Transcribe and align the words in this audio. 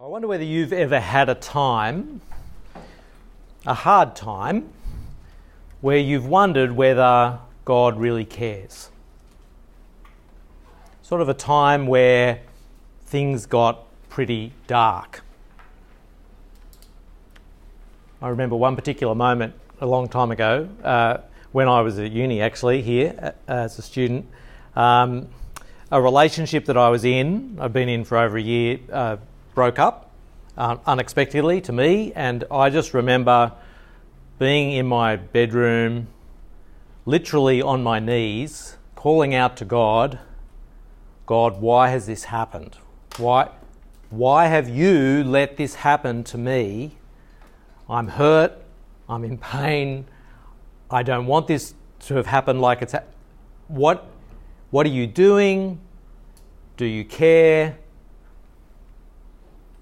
I 0.00 0.06
wonder 0.06 0.28
whether 0.28 0.44
you've 0.44 0.72
ever 0.72 1.00
had 1.00 1.28
a 1.28 1.34
time, 1.34 2.20
a 3.66 3.74
hard 3.74 4.14
time, 4.14 4.68
where 5.80 5.98
you've 5.98 6.24
wondered 6.24 6.70
whether 6.70 7.40
God 7.64 7.98
really 7.98 8.24
cares. 8.24 8.90
Sort 11.02 11.20
of 11.20 11.28
a 11.28 11.34
time 11.34 11.88
where 11.88 12.42
things 13.06 13.44
got 13.46 13.86
pretty 14.08 14.52
dark. 14.68 15.24
I 18.22 18.28
remember 18.28 18.54
one 18.54 18.76
particular 18.76 19.16
moment 19.16 19.52
a 19.80 19.86
long 19.86 20.06
time 20.06 20.30
ago 20.30 20.68
uh, 20.84 21.16
when 21.50 21.66
I 21.66 21.80
was 21.80 21.98
at 21.98 22.12
uni, 22.12 22.40
actually, 22.40 22.82
here 22.82 23.16
uh, 23.20 23.52
as 23.52 23.76
a 23.80 23.82
student. 23.82 24.26
Um, 24.76 25.26
a 25.90 26.00
relationship 26.00 26.66
that 26.66 26.76
I 26.76 26.88
was 26.88 27.04
in, 27.04 27.58
I've 27.60 27.72
been 27.72 27.88
in 27.88 28.04
for 28.04 28.16
over 28.16 28.38
a 28.38 28.42
year, 28.42 28.78
uh, 28.92 29.16
broke 29.58 29.80
up 29.80 30.12
uh, 30.56 30.76
unexpectedly 30.86 31.60
to 31.60 31.72
me, 31.72 32.12
and 32.14 32.44
I 32.48 32.70
just 32.70 32.94
remember 32.94 33.50
being 34.38 34.70
in 34.70 34.86
my 34.86 35.16
bedroom, 35.16 36.06
literally 37.04 37.60
on 37.60 37.82
my 37.82 37.98
knees, 37.98 38.76
calling 38.94 39.34
out 39.34 39.56
to 39.56 39.64
God, 39.64 40.20
God, 41.26 41.60
why 41.60 41.88
has 41.88 42.06
this 42.06 42.22
happened? 42.22 42.78
Why, 43.16 43.50
why 44.10 44.46
have 44.46 44.68
you 44.68 45.24
let 45.24 45.56
this 45.56 45.74
happen 45.74 46.22
to 46.22 46.38
me? 46.38 46.92
I'm 47.90 48.06
hurt, 48.06 48.52
I'm 49.08 49.24
in 49.24 49.38
pain, 49.38 50.06
I 50.88 51.02
don't 51.02 51.26
want 51.26 51.48
this 51.48 51.74
to 52.06 52.14
have 52.14 52.26
happened 52.26 52.60
like 52.60 52.80
it's. 52.80 52.92
Ha- 52.92 53.02
what, 53.66 54.06
what 54.70 54.86
are 54.86 54.90
you 55.00 55.08
doing? 55.08 55.80
Do 56.76 56.84
you 56.84 57.04
care? 57.04 57.76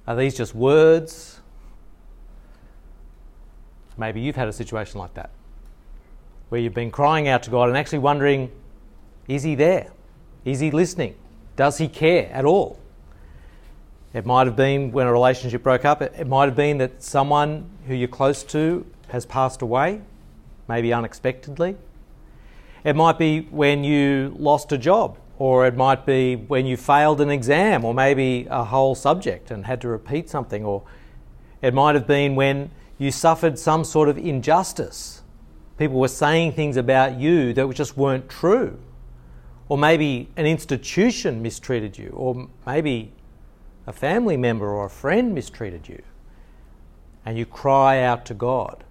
Are 0.07 0.15
these 0.15 0.37
just 0.37 0.55
words? 0.55 1.41
Maybe 3.97 4.21
you've 4.21 4.37
had 4.37 4.49
a 4.49 4.53
situation 4.53 4.99
like 4.99 5.15
that 5.15 5.31
where 6.49 6.61
you've 6.61 6.75
been 6.75 6.91
crying 6.91 7.29
out 7.29 7.43
to 7.45 7.51
God 7.51 7.69
and 7.69 7.77
actually 7.77 7.99
wondering 7.99 8.51
is 9.27 9.43
He 9.43 9.55
there? 9.55 9.91
Is 10.45 10.61
He 10.61 10.71
listening? 10.71 11.17
Does 11.57 11.79
He 11.79 11.89
care 11.89 12.31
at 12.33 12.45
all? 12.45 12.79
It 14.15 14.25
might 14.25 14.47
have 14.47 14.57
been 14.57 14.93
when 14.93 15.07
a 15.07 15.13
relationship 15.13 15.63
broke 15.63 15.85
up, 15.85 16.01
it 16.01 16.27
might 16.27 16.45
have 16.45 16.57
been 16.57 16.79
that 16.79 17.03
someone 17.03 17.69
who 17.87 17.95
you're 17.95 18.09
close 18.09 18.43
to 18.45 18.87
has 19.09 19.27
passed 19.27 19.63
away, 19.63 20.01
maybe 20.69 20.93
unexpectedly. 20.93 21.77
It 22.85 22.95
might 22.95 23.19
be 23.19 23.41
when 23.51 23.83
you 23.83 24.35
lost 24.39 24.71
a 24.73 24.79
job, 24.79 25.19
or 25.39 25.67
it 25.67 25.77
might 25.77 26.07
be 26.07 26.35
when 26.37 26.65
you 26.65 26.77
failed 26.77 27.21
an 27.21 27.31
exam, 27.31 27.85
or 27.85 27.93
maybe 27.93 28.47
a 28.51 28.65
whole 28.65 28.95
subject 28.95 29.51
and 29.51 29.67
had 29.67 29.81
to 29.83 29.89
repeat 29.89 30.31
something, 30.31 30.65
or 30.65 30.83
it 31.61 31.75
might 31.75 31.95
have 31.95 32.07
been 32.07 32.35
when 32.35 32.71
you 32.99 33.11
suffered 33.11 33.59
some 33.59 33.85
sort 33.85 34.09
of 34.09 34.17
injustice. 34.17 35.23
People 35.77 36.01
were 36.01 36.09
saying 36.09 36.53
things 36.53 36.79
about 36.79 37.19
you 37.19 37.53
that 37.53 37.71
just 37.75 37.97
weren't 37.99 38.31
true. 38.31 38.79
Or 39.69 39.77
maybe 39.77 40.31
an 40.37 40.47
institution 40.47 41.43
mistreated 41.43 41.99
you, 41.99 42.11
or 42.17 42.49
maybe 42.67 43.13
a 43.87 43.93
family 43.93 44.39
member 44.39 44.69
or 44.69 44.87
a 44.87 44.91
friend 44.91 45.35
mistreated 45.35 45.87
you. 45.89 46.03
And 47.27 47.37
you 47.37 47.45
cry 47.45 48.01
out 48.01 48.25
to 48.27 48.35
God. 48.35 48.85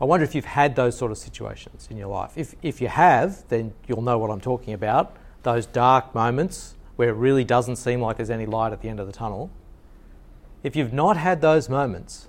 I 0.00 0.04
wonder 0.04 0.24
if 0.24 0.34
you've 0.34 0.44
had 0.44 0.76
those 0.76 0.98
sort 0.98 1.12
of 1.12 1.18
situations 1.18 1.88
in 1.90 1.96
your 1.96 2.08
life. 2.08 2.32
If, 2.36 2.54
if 2.62 2.80
you 2.80 2.88
have, 2.88 3.46
then 3.48 3.72
you'll 3.86 4.02
know 4.02 4.18
what 4.18 4.30
I'm 4.30 4.40
talking 4.40 4.74
about 4.74 5.16
those 5.42 5.66
dark 5.66 6.14
moments 6.14 6.74
where 6.96 7.08
it 7.08 7.14
really 7.14 7.44
doesn't 7.44 7.76
seem 7.76 8.00
like 8.00 8.16
there's 8.16 8.30
any 8.30 8.46
light 8.46 8.72
at 8.72 8.82
the 8.82 8.88
end 8.88 9.00
of 9.00 9.06
the 9.06 9.12
tunnel. 9.12 9.50
If 10.62 10.76
you've 10.76 10.92
not 10.92 11.16
had 11.16 11.40
those 11.40 11.68
moments, 11.68 12.28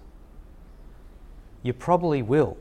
you 1.64 1.74
probably 1.74 2.22
will. 2.22 2.58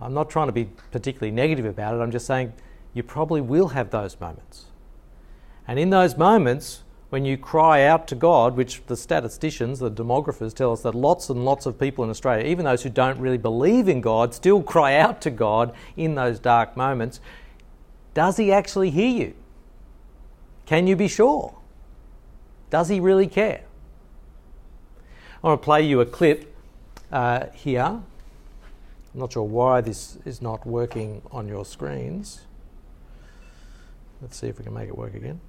I'm 0.00 0.14
not 0.14 0.30
trying 0.30 0.48
to 0.48 0.52
be 0.52 0.64
particularly 0.90 1.30
negative 1.30 1.64
about 1.66 1.94
it, 1.94 1.98
I'm 1.98 2.10
just 2.10 2.26
saying 2.26 2.52
you 2.94 3.02
probably 3.02 3.40
will 3.40 3.68
have 3.68 3.90
those 3.90 4.18
moments. 4.20 4.66
And 5.68 5.78
in 5.78 5.90
those 5.90 6.16
moments, 6.16 6.82
when 7.10 7.24
you 7.24 7.36
cry 7.36 7.84
out 7.84 8.08
to 8.08 8.14
God, 8.14 8.56
which 8.56 8.82
the 8.86 8.96
statisticians, 8.96 9.78
the 9.78 9.90
demographers 9.90 10.54
tell 10.54 10.72
us 10.72 10.82
that 10.82 10.94
lots 10.94 11.28
and 11.28 11.44
lots 11.44 11.66
of 11.66 11.78
people 11.78 12.02
in 12.04 12.10
Australia, 12.10 12.46
even 12.46 12.64
those 12.64 12.82
who 12.82 12.88
don't 12.88 13.18
really 13.18 13.38
believe 13.38 13.86
in 13.86 14.00
God, 14.00 14.34
still 14.34 14.62
cry 14.74 14.96
out 14.96 15.20
to 15.20 15.30
God 15.30 15.74
in 15.96 16.14
those 16.14 16.38
dark 16.38 16.76
moments, 16.76 17.20
does 18.14 18.38
He 18.38 18.50
actually 18.50 18.90
hear 18.90 19.10
you? 19.10 19.34
Can 20.66 20.86
you 20.86 20.96
be 20.96 21.08
sure? 21.08 21.54
Does 22.70 22.88
He 22.88 23.00
really 23.00 23.26
care? 23.26 23.64
I 25.42 25.48
want 25.48 25.60
to 25.60 25.64
play 25.64 25.82
you 25.82 26.00
a 26.00 26.06
clip 26.06 26.54
uh, 27.10 27.46
here. 27.52 27.82
I'm 27.82 28.04
not 29.14 29.32
sure 29.32 29.42
why 29.42 29.80
this 29.80 30.16
is 30.24 30.40
not 30.40 30.66
working 30.66 31.20
on 31.30 31.48
your 31.48 31.64
screens. 31.64 32.42
Let's 34.20 34.36
see 34.36 34.46
if 34.46 34.58
we 34.58 34.64
can 34.64 34.72
make 34.72 34.88
it 34.88 34.96
work 34.96 35.14
again. 35.14 35.40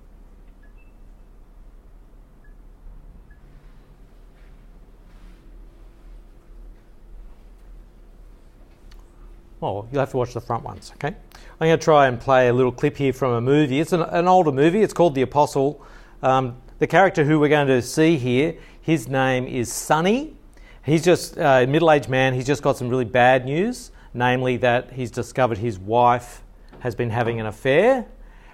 Oh, 9.63 9.87
you'll 9.93 10.01
have 10.01 10.11
to 10.11 10.17
watch 10.17 10.33
the 10.33 10.41
front 10.41 10.65
ones, 10.65 10.91
okay? 10.95 11.15
I'm 11.61 11.67
going 11.67 11.79
to 11.79 11.81
try 11.81 12.09
and 12.09 12.19
play 12.19 12.49
a 12.49 12.53
little 12.53 12.73
clip 12.73 12.97
here 12.97 13.13
from 13.13 13.31
a 13.31 13.39
movie. 13.39 13.79
It's 13.79 13.93
an, 13.93 14.01
an 14.01 14.27
older 14.27 14.51
movie. 14.51 14.81
It's 14.81 14.91
called 14.91 15.15
The 15.15 15.21
Apostle. 15.21 15.81
Um, 16.21 16.57
the 16.79 16.87
character 16.87 17.23
who 17.23 17.39
we're 17.39 17.47
going 17.47 17.67
to 17.67 17.81
see 17.81 18.17
here, 18.17 18.55
his 18.81 19.07
name 19.07 19.47
is 19.47 19.71
Sonny. 19.71 20.35
He's 20.83 21.01
just 21.01 21.37
uh, 21.37 21.61
a 21.63 21.65
middle 21.65 21.89
aged 21.89 22.09
man. 22.09 22.33
He's 22.33 22.45
just 22.45 22.61
got 22.61 22.75
some 22.75 22.89
really 22.89 23.05
bad 23.05 23.45
news, 23.45 23.91
namely 24.13 24.57
that 24.57 24.91
he's 24.91 25.09
discovered 25.09 25.59
his 25.59 25.79
wife 25.79 26.43
has 26.79 26.93
been 26.93 27.11
having 27.11 27.39
an 27.39 27.45
affair. 27.45 28.05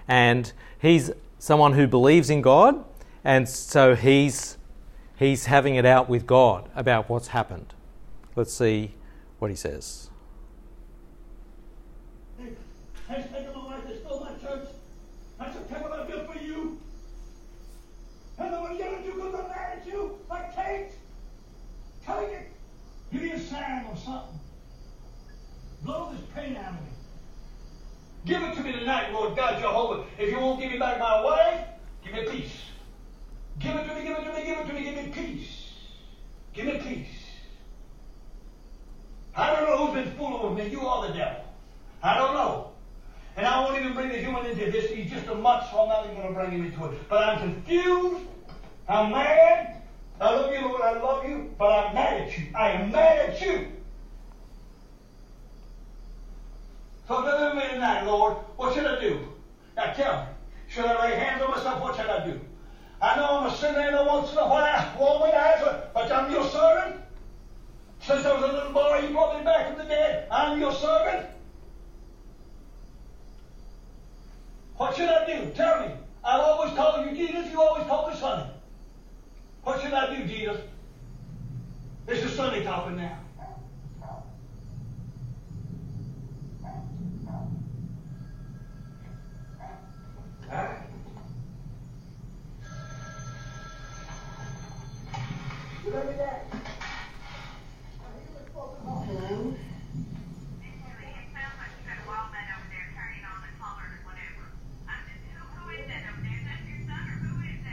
And 0.06 0.52
he's 0.80 1.10
someone 1.40 1.72
who 1.72 1.88
believes 1.88 2.30
in 2.30 2.40
God. 2.40 2.84
And 3.24 3.48
so 3.48 3.96
he's, 3.96 4.58
he's 5.16 5.46
having 5.46 5.74
it 5.74 5.84
out 5.84 6.08
with 6.08 6.24
God 6.24 6.68
about 6.76 7.10
what's 7.10 7.28
happened. 7.28 7.74
Let's 8.36 8.54
see 8.54 8.94
what 9.40 9.50
he 9.50 9.56
says. 9.56 10.09
Has 13.10 13.24
taken 13.30 13.52
my 13.54 13.64
wife 13.66 13.86
to 13.88 13.98
stole 13.98 14.20
my 14.20 14.32
church. 14.38 14.68
That's 15.38 15.56
a 15.56 15.60
terrible 15.62 15.92
I 15.94 16.06
feel 16.06 16.24
for 16.24 16.38
you. 16.38 16.80
And 18.38 18.54
I'm 18.54 18.62
gonna 18.62 19.02
do 19.02 19.12
because 19.12 19.34
I'm 19.34 19.48
mad 19.48 19.78
at 19.78 19.86
you. 19.86 20.18
I 20.30 20.40
can't. 20.54 20.90
Take 22.06 22.30
it. 22.30 22.48
Give 23.12 23.22
me 23.22 23.32
a 23.32 23.38
sign 23.38 23.84
or 23.90 23.96
something. 23.96 24.38
Blow 25.82 26.12
this 26.12 26.22
pain 26.34 26.56
out 26.56 26.68
of 26.68 26.74
me. 26.74 26.90
Give 28.26 28.42
it 28.42 28.54
to 28.54 28.62
me 28.62 28.72
tonight, 28.72 29.12
Lord 29.12 29.36
God 29.36 29.60
Jehovah. 29.60 30.04
If 30.18 30.30
you 30.30 30.38
won't 30.38 30.60
give 30.60 30.70
me 30.70 30.78
back 30.78 30.98
my 30.98 31.22
wife, 31.22 31.66
give 32.04 32.14
me 32.14 32.28
peace. 32.30 32.52
Give 33.58 33.74
it 33.74 33.88
to 33.88 33.94
me, 33.94 34.02
give 34.02 34.18
it 34.18 34.24
to 34.24 34.32
me, 34.32 34.44
give 34.44 34.58
it 34.58 34.66
to 34.66 34.72
me, 34.72 34.84
give 34.84 34.94
me 34.94 35.12
peace. 35.12 35.72
Give 36.52 36.66
me 36.66 36.78
peace. 36.78 37.16
I 39.34 39.54
don't 39.54 39.68
know 39.68 39.86
who's 39.86 40.04
been 40.04 40.16
fooling 40.16 40.54
with 40.54 40.64
me. 40.64 40.70
You 40.70 40.86
are 40.86 41.08
the 41.08 41.14
devil. 41.14 41.44
I 42.02 42.16
don't 42.16 42.34
know. 42.34 42.69
And 43.40 43.48
I 43.48 43.58
won't 43.60 43.80
even 43.80 43.94
bring 43.94 44.10
the 44.10 44.18
human 44.18 44.44
into 44.44 44.70
this. 44.70 44.90
He's 44.90 45.10
just 45.10 45.26
a 45.28 45.34
mutt, 45.34 45.66
so 45.70 45.80
I'm 45.80 45.88
not 45.88 46.04
even 46.04 46.16
going 46.16 46.28
to 46.28 46.34
bring 46.34 46.50
him 46.50 46.66
into 46.66 46.84
it. 46.84 47.08
But 47.08 47.26
I'm 47.26 47.38
confused. 47.38 48.26
I'm 48.86 49.12
mad. 49.12 49.80
I 50.20 50.34
love 50.34 50.52
you, 50.52 50.60
Lord. 50.60 50.82
I 50.82 51.00
love 51.00 51.26
you. 51.26 51.54
But 51.56 51.70
I'm 51.70 51.94
mad 51.94 52.20
at 52.20 52.38
you. 52.38 52.48
I 52.54 52.72
am 52.72 52.92
mad 52.92 53.30
at 53.30 53.40
you. 53.40 53.68
So 57.08 57.22
deliver 57.22 57.54
me 57.54 57.62
tonight, 57.70 58.04
Lord. 58.04 58.36
What 58.56 58.74
should 58.74 58.84
I 58.84 59.00
do? 59.00 59.20
Now 59.74 59.94
tell 59.94 60.16
me. 60.20 60.28
Should 60.68 60.84
I 60.84 61.02
lay 61.02 61.16
hands 61.16 61.40
on 61.40 61.50
myself? 61.50 61.80
What 61.80 61.96
should 61.96 62.10
I 62.10 62.26
do? 62.26 62.38
I 63.00 63.16
know 63.16 63.38
I'm 63.38 63.46
a 63.46 63.56
sinner 63.56 63.80
and 63.80 63.96
I 63.96 64.02
once 64.06 64.32
in 64.32 64.36
a 64.36 64.46
while, 64.46 65.22
way 65.22 65.30
to 65.30 65.88
but 65.94 66.12
I'm 66.12 66.30
your 66.30 66.44
servant. 66.44 67.00
Since 68.00 68.26
I 68.26 68.34
was 68.34 68.50
a 68.50 68.52
little 68.52 68.72
boy, 68.74 68.98
you 69.02 69.14
brought 69.14 69.38
me 69.38 69.44
back 69.44 69.68
from 69.68 69.78
the 69.78 69.84
dead. 69.84 70.28
I'm 70.30 70.60
your 70.60 70.74
servant. 70.74 71.39
What 74.80 74.96
should 74.96 75.10
I 75.10 75.26
do? 75.26 75.52
Tell 75.54 75.86
me. 75.86 75.92
I've 76.24 76.40
always 76.40 76.72
told 76.72 77.04
you, 77.04 77.14
Jesus. 77.14 77.52
You 77.52 77.60
always 77.60 77.86
told 77.86 78.10
me 78.10 78.16
Sonny. 78.18 78.50
What 79.62 79.78
should 79.78 79.92
I 79.92 80.16
do, 80.16 80.24
Jesus? 80.26 80.56
This 82.06 82.24
is 82.24 82.34
Sonny 82.34 82.64
talking 82.64 82.96
now. 82.96 83.18
Huh? 90.48 90.74
Remember 95.84 96.16
that? 96.16 96.46
Hello? 98.86 99.54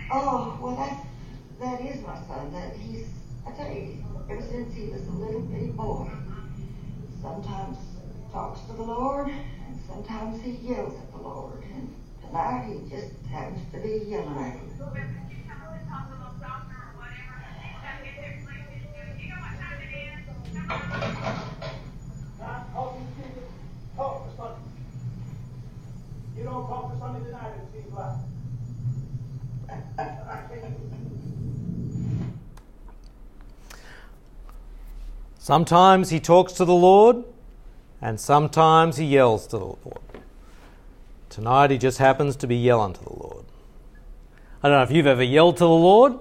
Oh, 0.10 0.58
well, 0.62 0.76
that's, 0.78 1.06
that 1.60 1.82
is 1.82 2.02
my 2.02 2.16
son. 2.16 2.38
son 2.38 2.52
that 2.54 2.76
he's, 2.76 3.06
I 3.46 3.52
tell 3.52 3.72
you, 3.72 4.04
ever 4.30 4.42
since 4.42 4.74
he 4.74 4.88
was 4.88 5.02
a 5.08 5.12
little 5.12 5.42
bitty 5.42 5.68
boy, 5.68 6.08
sometimes 7.22 7.78
talks 8.32 8.62
to 8.68 8.74
the 8.74 8.84
Lord, 8.84 9.28
and 9.28 9.80
sometimes 9.88 10.37
he 10.48 10.70
yells 10.70 10.94
at 10.96 11.12
the 11.12 11.18
Lord. 11.18 11.62
And 11.76 11.94
tonight 12.26 12.66
he 12.68 12.90
just 12.90 13.12
happens 13.30 13.60
to 13.74 13.80
be 13.80 14.06
yelling 14.10 14.38
at 14.38 14.54
him. 14.54 14.64
Not 22.40 22.94
to 22.94 23.00
you, 23.00 23.34
talk. 23.96 24.60
You 26.38 26.44
don't 26.44 26.68
talk 26.68 26.94
to 26.94 27.00
Sonny 27.00 27.26
tonight, 27.26 27.54
it 27.58 27.68
seems 27.74 27.94
like. 27.94 28.16
Sometimes 35.40 36.10
he 36.10 36.20
talks 36.20 36.54
to 36.54 36.66
the 36.66 36.74
Lord, 36.74 37.24
and 38.02 38.20
sometimes 38.20 38.98
he 38.98 39.06
yells 39.06 39.48
to 39.48 39.58
the 39.58 39.66
Lord. 39.66 40.07
Tonight 41.38 41.70
he 41.70 41.78
just 41.78 42.00
happens 42.00 42.36
to 42.38 42.48
be 42.48 42.56
yelling 42.56 42.94
to 42.94 43.04
the 43.04 43.14
Lord. 43.14 43.46
I 44.64 44.70
don't 44.70 44.80
know 44.80 44.82
if 44.82 44.90
you've 44.90 45.06
ever 45.06 45.22
yelled 45.22 45.58
to 45.58 45.66
the 45.66 45.70
Lord, 45.70 46.20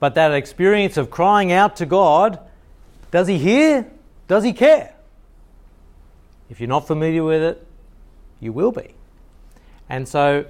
but 0.00 0.14
that 0.14 0.32
experience 0.32 0.96
of 0.96 1.10
crying 1.10 1.52
out 1.52 1.76
to 1.76 1.84
God, 1.84 2.40
does 3.10 3.28
he 3.28 3.36
hear? 3.36 3.86
Does 4.26 4.44
he 4.44 4.54
care? 4.54 4.94
If 6.48 6.58
you're 6.58 6.70
not 6.70 6.86
familiar 6.86 7.22
with 7.22 7.42
it, 7.42 7.66
you 8.40 8.50
will 8.50 8.72
be. 8.72 8.94
And 9.90 10.08
so 10.08 10.46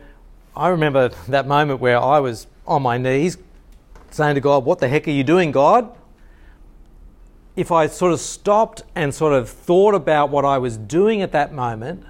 I 0.54 0.68
remember 0.68 1.08
that 1.26 1.48
moment 1.48 1.80
where 1.80 1.98
I 1.98 2.20
was 2.20 2.46
on 2.64 2.82
my 2.82 2.96
knees 2.96 3.38
saying 4.12 4.36
to 4.36 4.40
God, 4.40 4.64
What 4.64 4.78
the 4.78 4.86
heck 4.86 5.08
are 5.08 5.10
you 5.10 5.24
doing, 5.24 5.50
God? 5.50 5.90
If 7.56 7.72
I 7.72 7.88
sort 7.88 8.12
of 8.12 8.20
stopped 8.20 8.84
and 8.94 9.12
sort 9.12 9.32
of 9.32 9.48
thought 9.48 9.96
about 9.96 10.30
what 10.30 10.44
I 10.44 10.58
was 10.58 10.76
doing 10.76 11.22
at 11.22 11.32
that 11.32 11.52
moment, 11.52 12.04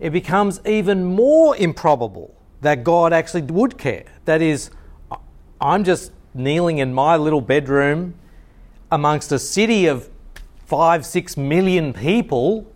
it 0.00 0.10
becomes 0.10 0.60
even 0.64 1.04
more 1.04 1.56
improbable 1.56 2.34
that 2.62 2.84
God 2.84 3.12
actually 3.12 3.42
would 3.42 3.78
care. 3.78 4.04
That 4.24 4.42
is, 4.42 4.70
I'm 5.60 5.84
just 5.84 6.12
kneeling 6.34 6.78
in 6.78 6.92
my 6.94 7.16
little 7.16 7.40
bedroom 7.40 8.14
amongst 8.90 9.30
a 9.30 9.38
city 9.38 9.86
of 9.86 10.08
five, 10.66 11.04
six 11.04 11.36
million 11.36 11.92
people, 11.92 12.66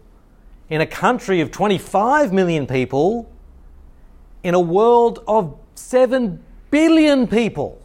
in 0.69 0.81
a 0.81 0.87
country 0.87 1.41
of 1.41 1.51
25 1.51 2.33
million 2.33 2.67
people, 2.67 3.31
in 4.43 4.55
a 4.55 4.61
world 4.61 5.23
of 5.27 5.57
7 5.75 6.43
billion 6.71 7.27
people. 7.27 7.81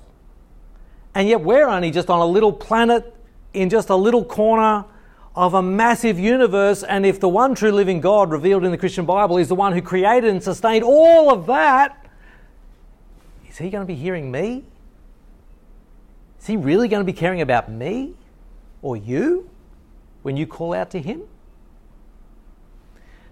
And 1.15 1.27
yet 1.27 1.41
we're 1.41 1.67
only 1.67 1.91
just 1.91 2.09
on 2.09 2.19
a 2.19 2.25
little 2.25 2.51
planet 2.51 3.15
in 3.53 3.69
just 3.69 3.89
a 3.89 3.95
little 3.95 4.23
corner 4.23 4.85
of 5.39 5.53
a 5.53 5.61
massive 5.61 6.19
universe. 6.19 6.83
And 6.83 7.05
if 7.05 7.21
the 7.21 7.29
one 7.29 7.55
true 7.55 7.71
living 7.71 8.01
God 8.01 8.29
revealed 8.29 8.65
in 8.65 8.71
the 8.71 8.77
Christian 8.77 9.05
Bible 9.05 9.37
is 9.37 9.47
the 9.47 9.55
one 9.55 9.71
who 9.71 9.81
created 9.81 10.29
and 10.29 10.43
sustained 10.43 10.83
all 10.83 11.31
of 11.31 11.45
that, 11.45 12.05
is 13.47 13.57
he 13.57 13.69
going 13.69 13.81
to 13.81 13.87
be 13.87 13.95
hearing 13.95 14.29
me? 14.29 14.65
Is 16.41 16.45
he 16.45 16.57
really 16.57 16.89
going 16.89 16.99
to 16.99 17.05
be 17.05 17.17
caring 17.17 17.39
about 17.39 17.71
me 17.71 18.15
or 18.81 18.97
you 18.97 19.49
when 20.23 20.35
you 20.35 20.45
call 20.45 20.73
out 20.73 20.91
to 20.91 20.99
him? 20.99 21.21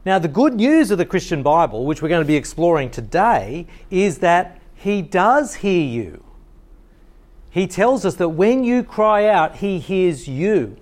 Now, 0.06 0.18
the 0.18 0.30
good 0.30 0.54
news 0.54 0.92
of 0.92 0.98
the 0.98 1.06
Christian 1.06 1.44
Bible, 1.44 1.86
which 1.86 2.02
we're 2.02 2.08
going 2.08 2.24
to 2.24 2.28
be 2.28 2.38
exploring 2.38 2.90
today, 2.90 3.68
is 3.92 4.20
that 4.20 4.62
he 4.76 5.02
does 5.02 5.56
hear 5.56 5.84
you. 5.84 6.24
He 7.50 7.68
tells 7.68 8.06
us 8.06 8.16
that 8.16 8.30
when 8.30 8.64
you 8.64 8.82
cry 8.84 9.26
out, 9.26 9.58
he 9.58 9.80
hears 9.80 10.26
you. 10.30 10.78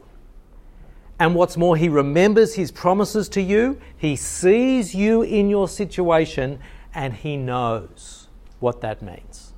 And 1.20 1.34
what's 1.34 1.56
more, 1.56 1.78
he 1.78 1.88
remembers 1.88 2.56
his 2.56 2.72
promises 2.72 3.30
to 3.30 3.42
you, 3.42 3.80
he 3.98 4.16
sees 4.16 4.94
you 4.94 5.22
in 5.22 5.50
your 5.50 5.68
situation, 5.68 6.60
and 6.94 7.14
he 7.14 7.38
knows 7.38 8.28
what 8.60 8.82
that 8.82 9.02
means. 9.02 9.54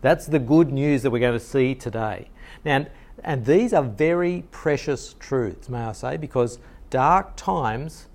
That's 0.00 0.26
the 0.26 0.38
good 0.38 0.72
news 0.72 1.02
that 1.02 1.10
we're 1.10 1.18
going 1.18 1.38
to 1.38 1.44
see 1.44 1.74
today. 1.74 2.30
Now, 2.64 2.86
and 3.24 3.44
these 3.44 3.72
are 3.72 3.82
very 3.82 4.44
precious 4.50 5.14
truths, 5.18 5.68
may 5.68 5.80
I 5.80 5.92
say, 5.92 6.16
because 6.16 6.58
dark 6.88 7.36
times, 7.36 8.06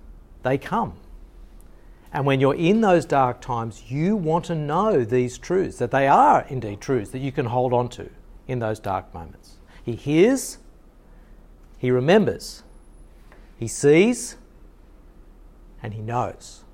they 0.42 0.58
come. 0.58 0.94
And 2.12 2.24
when 2.26 2.40
you're 2.40 2.54
in 2.54 2.80
those 2.80 3.04
dark 3.04 3.40
times, 3.40 3.90
you 3.90 4.16
want 4.16 4.44
to 4.46 4.54
know 4.54 5.04
these 5.04 5.36
truths, 5.36 5.78
that 5.78 5.90
they 5.90 6.08
are 6.08 6.46
indeed 6.48 6.80
truths 6.80 7.10
that 7.10 7.18
you 7.18 7.32
can 7.32 7.46
hold 7.46 7.72
on 7.72 7.88
to 7.90 8.08
in 8.46 8.60
those 8.60 8.78
dark 8.78 9.12
moments. 9.12 9.58
He 9.82 9.96
hears, 9.96 10.58
he 11.84 11.90
remembers, 11.90 12.62
he 13.58 13.68
sees, 13.68 14.36
and 15.82 15.92
he 15.92 16.00
knows. 16.00 16.64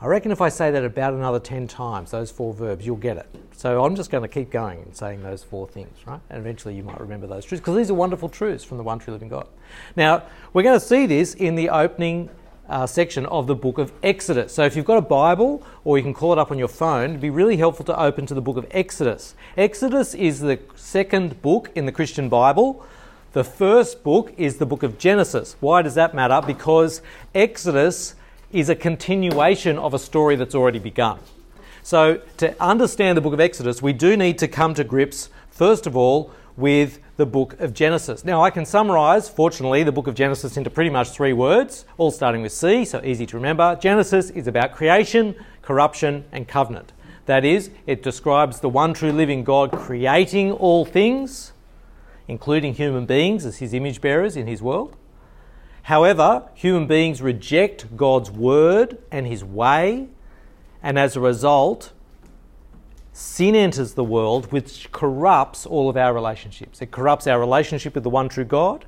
I 0.00 0.06
reckon 0.06 0.30
if 0.30 0.40
I 0.40 0.48
say 0.48 0.70
that 0.70 0.84
about 0.84 1.12
another 1.12 1.40
10 1.40 1.66
times, 1.66 2.12
those 2.12 2.30
four 2.30 2.54
verbs, 2.54 2.86
you'll 2.86 2.94
get 2.94 3.16
it. 3.16 3.26
So 3.56 3.84
I'm 3.84 3.96
just 3.96 4.12
going 4.12 4.22
to 4.22 4.28
keep 4.28 4.52
going 4.52 4.80
and 4.82 4.96
saying 4.96 5.24
those 5.24 5.42
four 5.42 5.66
things, 5.66 6.06
right? 6.06 6.20
And 6.30 6.38
eventually 6.38 6.76
you 6.76 6.84
might 6.84 7.00
remember 7.00 7.26
those 7.26 7.44
truths 7.44 7.60
because 7.60 7.76
these 7.76 7.90
are 7.90 7.94
wonderful 7.94 8.28
truths 8.28 8.62
from 8.62 8.76
the 8.76 8.84
one 8.84 9.00
true 9.00 9.12
living 9.12 9.28
God. 9.28 9.48
Now, 9.96 10.22
we're 10.52 10.62
going 10.62 10.78
to 10.78 10.86
see 10.86 11.06
this 11.06 11.34
in 11.34 11.56
the 11.56 11.70
opening 11.70 12.30
uh, 12.68 12.86
section 12.86 13.26
of 13.26 13.48
the 13.48 13.56
book 13.56 13.78
of 13.78 13.92
Exodus. 14.04 14.54
So 14.54 14.62
if 14.62 14.76
you've 14.76 14.84
got 14.84 14.98
a 14.98 15.02
Bible 15.02 15.66
or 15.82 15.98
you 15.98 16.04
can 16.04 16.14
call 16.14 16.32
it 16.32 16.38
up 16.38 16.52
on 16.52 16.58
your 16.58 16.68
phone, 16.68 17.10
it'd 17.10 17.20
be 17.20 17.30
really 17.30 17.56
helpful 17.56 17.84
to 17.86 18.00
open 18.00 18.24
to 18.26 18.34
the 18.34 18.40
book 18.40 18.56
of 18.56 18.68
Exodus. 18.70 19.34
Exodus 19.56 20.14
is 20.14 20.38
the 20.38 20.60
second 20.76 21.42
book 21.42 21.72
in 21.74 21.86
the 21.86 21.92
Christian 21.92 22.28
Bible. 22.28 22.86
The 23.32 23.44
first 23.44 24.02
book 24.02 24.34
is 24.36 24.58
the 24.58 24.66
book 24.66 24.82
of 24.82 24.98
Genesis. 24.98 25.56
Why 25.60 25.80
does 25.80 25.94
that 25.94 26.14
matter? 26.14 26.42
Because 26.46 27.00
Exodus 27.34 28.14
is 28.52 28.68
a 28.68 28.74
continuation 28.74 29.78
of 29.78 29.94
a 29.94 29.98
story 29.98 30.36
that's 30.36 30.54
already 30.54 30.78
begun. 30.78 31.18
So, 31.82 32.20
to 32.36 32.54
understand 32.62 33.16
the 33.16 33.22
book 33.22 33.32
of 33.32 33.40
Exodus, 33.40 33.80
we 33.80 33.94
do 33.94 34.18
need 34.18 34.36
to 34.38 34.48
come 34.48 34.74
to 34.74 34.84
grips, 34.84 35.30
first 35.50 35.86
of 35.86 35.96
all, 35.96 36.30
with 36.58 36.98
the 37.16 37.24
book 37.24 37.58
of 37.58 37.72
Genesis. 37.72 38.22
Now, 38.22 38.44
I 38.44 38.50
can 38.50 38.66
summarize, 38.66 39.30
fortunately, 39.30 39.82
the 39.82 39.92
book 39.92 40.08
of 40.08 40.14
Genesis 40.14 40.58
into 40.58 40.68
pretty 40.68 40.90
much 40.90 41.08
three 41.08 41.32
words, 41.32 41.86
all 41.96 42.10
starting 42.10 42.42
with 42.42 42.52
C, 42.52 42.84
so 42.84 43.00
easy 43.02 43.24
to 43.24 43.36
remember. 43.36 43.76
Genesis 43.80 44.28
is 44.28 44.46
about 44.46 44.72
creation, 44.72 45.34
corruption, 45.62 46.26
and 46.32 46.46
covenant. 46.46 46.92
That 47.24 47.46
is, 47.46 47.70
it 47.86 48.02
describes 48.02 48.60
the 48.60 48.68
one 48.68 48.92
true 48.92 49.12
living 49.12 49.42
God 49.42 49.72
creating 49.72 50.52
all 50.52 50.84
things, 50.84 51.51
including 52.28 52.74
human 52.74 53.06
beings 53.06 53.44
as 53.44 53.58
his 53.58 53.74
image 53.74 54.00
bearers 54.00 54.36
in 54.36 54.46
his 54.46 54.62
world. 54.62 54.96
However, 55.82 56.48
human 56.54 56.86
beings 56.86 57.20
reject 57.20 57.96
God's 57.96 58.30
word 58.30 58.98
and 59.10 59.26
his 59.26 59.44
way, 59.44 60.08
and 60.82 60.98
as 60.98 61.16
a 61.16 61.20
result, 61.20 61.92
sin 63.12 63.54
enters 63.54 63.94
the 63.94 64.04
world, 64.04 64.52
which 64.52 64.90
corrupts 64.92 65.66
all 65.66 65.90
of 65.90 65.96
our 65.96 66.14
relationships. 66.14 66.80
It 66.80 66.90
corrupts 66.90 67.26
our 67.26 67.40
relationship 67.40 67.94
with 67.94 68.04
the 68.04 68.10
one 68.10 68.28
true 68.28 68.44
God, 68.44 68.84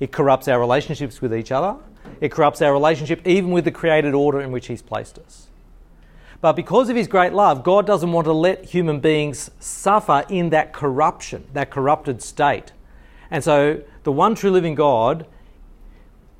it 0.00 0.10
corrupts 0.10 0.48
our 0.48 0.58
relationships 0.58 1.20
with 1.20 1.32
each 1.32 1.52
other, 1.52 1.76
it 2.20 2.30
corrupts 2.30 2.60
our 2.60 2.72
relationship 2.72 3.26
even 3.26 3.52
with 3.52 3.64
the 3.64 3.70
created 3.70 4.14
order 4.14 4.40
in 4.40 4.50
which 4.50 4.66
he's 4.66 4.82
placed 4.82 5.18
us. 5.18 5.48
But 6.42 6.54
because 6.54 6.90
of 6.90 6.96
his 6.96 7.06
great 7.06 7.32
love, 7.32 7.62
God 7.62 7.86
doesn't 7.86 8.10
want 8.10 8.24
to 8.24 8.32
let 8.32 8.64
human 8.64 8.98
beings 8.98 9.52
suffer 9.60 10.24
in 10.28 10.50
that 10.50 10.72
corruption, 10.72 11.46
that 11.52 11.70
corrupted 11.70 12.20
state. 12.20 12.72
And 13.30 13.42
so 13.44 13.80
the 14.02 14.12
one 14.12 14.34
true 14.34 14.50
living 14.50 14.74
God 14.74 15.24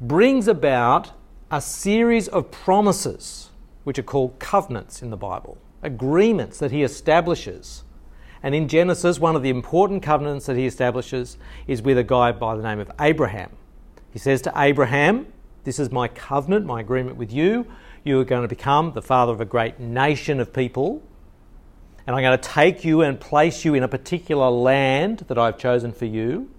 brings 0.00 0.48
about 0.48 1.12
a 1.52 1.60
series 1.60 2.26
of 2.26 2.50
promises, 2.50 3.50
which 3.84 3.96
are 3.96 4.02
called 4.02 4.40
covenants 4.40 5.02
in 5.02 5.10
the 5.10 5.16
Bible, 5.16 5.56
agreements 5.82 6.58
that 6.58 6.72
he 6.72 6.82
establishes. 6.82 7.84
And 8.42 8.56
in 8.56 8.66
Genesis, 8.66 9.20
one 9.20 9.36
of 9.36 9.44
the 9.44 9.50
important 9.50 10.02
covenants 10.02 10.46
that 10.46 10.56
he 10.56 10.66
establishes 10.66 11.38
is 11.68 11.80
with 11.80 11.96
a 11.96 12.02
guy 12.02 12.32
by 12.32 12.56
the 12.56 12.62
name 12.62 12.80
of 12.80 12.90
Abraham. 13.00 13.50
He 14.12 14.18
says 14.18 14.42
to 14.42 14.52
Abraham, 14.56 15.28
This 15.62 15.78
is 15.78 15.92
my 15.92 16.08
covenant, 16.08 16.66
my 16.66 16.80
agreement 16.80 17.16
with 17.16 17.32
you. 17.32 17.66
You 18.04 18.18
are 18.20 18.24
going 18.24 18.42
to 18.42 18.48
become 18.48 18.92
the 18.92 19.02
father 19.02 19.32
of 19.32 19.40
a 19.40 19.44
great 19.44 19.78
nation 19.78 20.40
of 20.40 20.52
people. 20.52 21.02
And 22.06 22.16
I'm 22.16 22.22
going 22.22 22.36
to 22.36 22.48
take 22.48 22.84
you 22.84 23.02
and 23.02 23.20
place 23.20 23.64
you 23.64 23.74
in 23.74 23.82
a 23.82 23.88
particular 23.88 24.50
land 24.50 25.20
that 25.28 25.38
I've 25.38 25.56
chosen 25.56 25.92
for 25.92 26.06
you. 26.06 26.50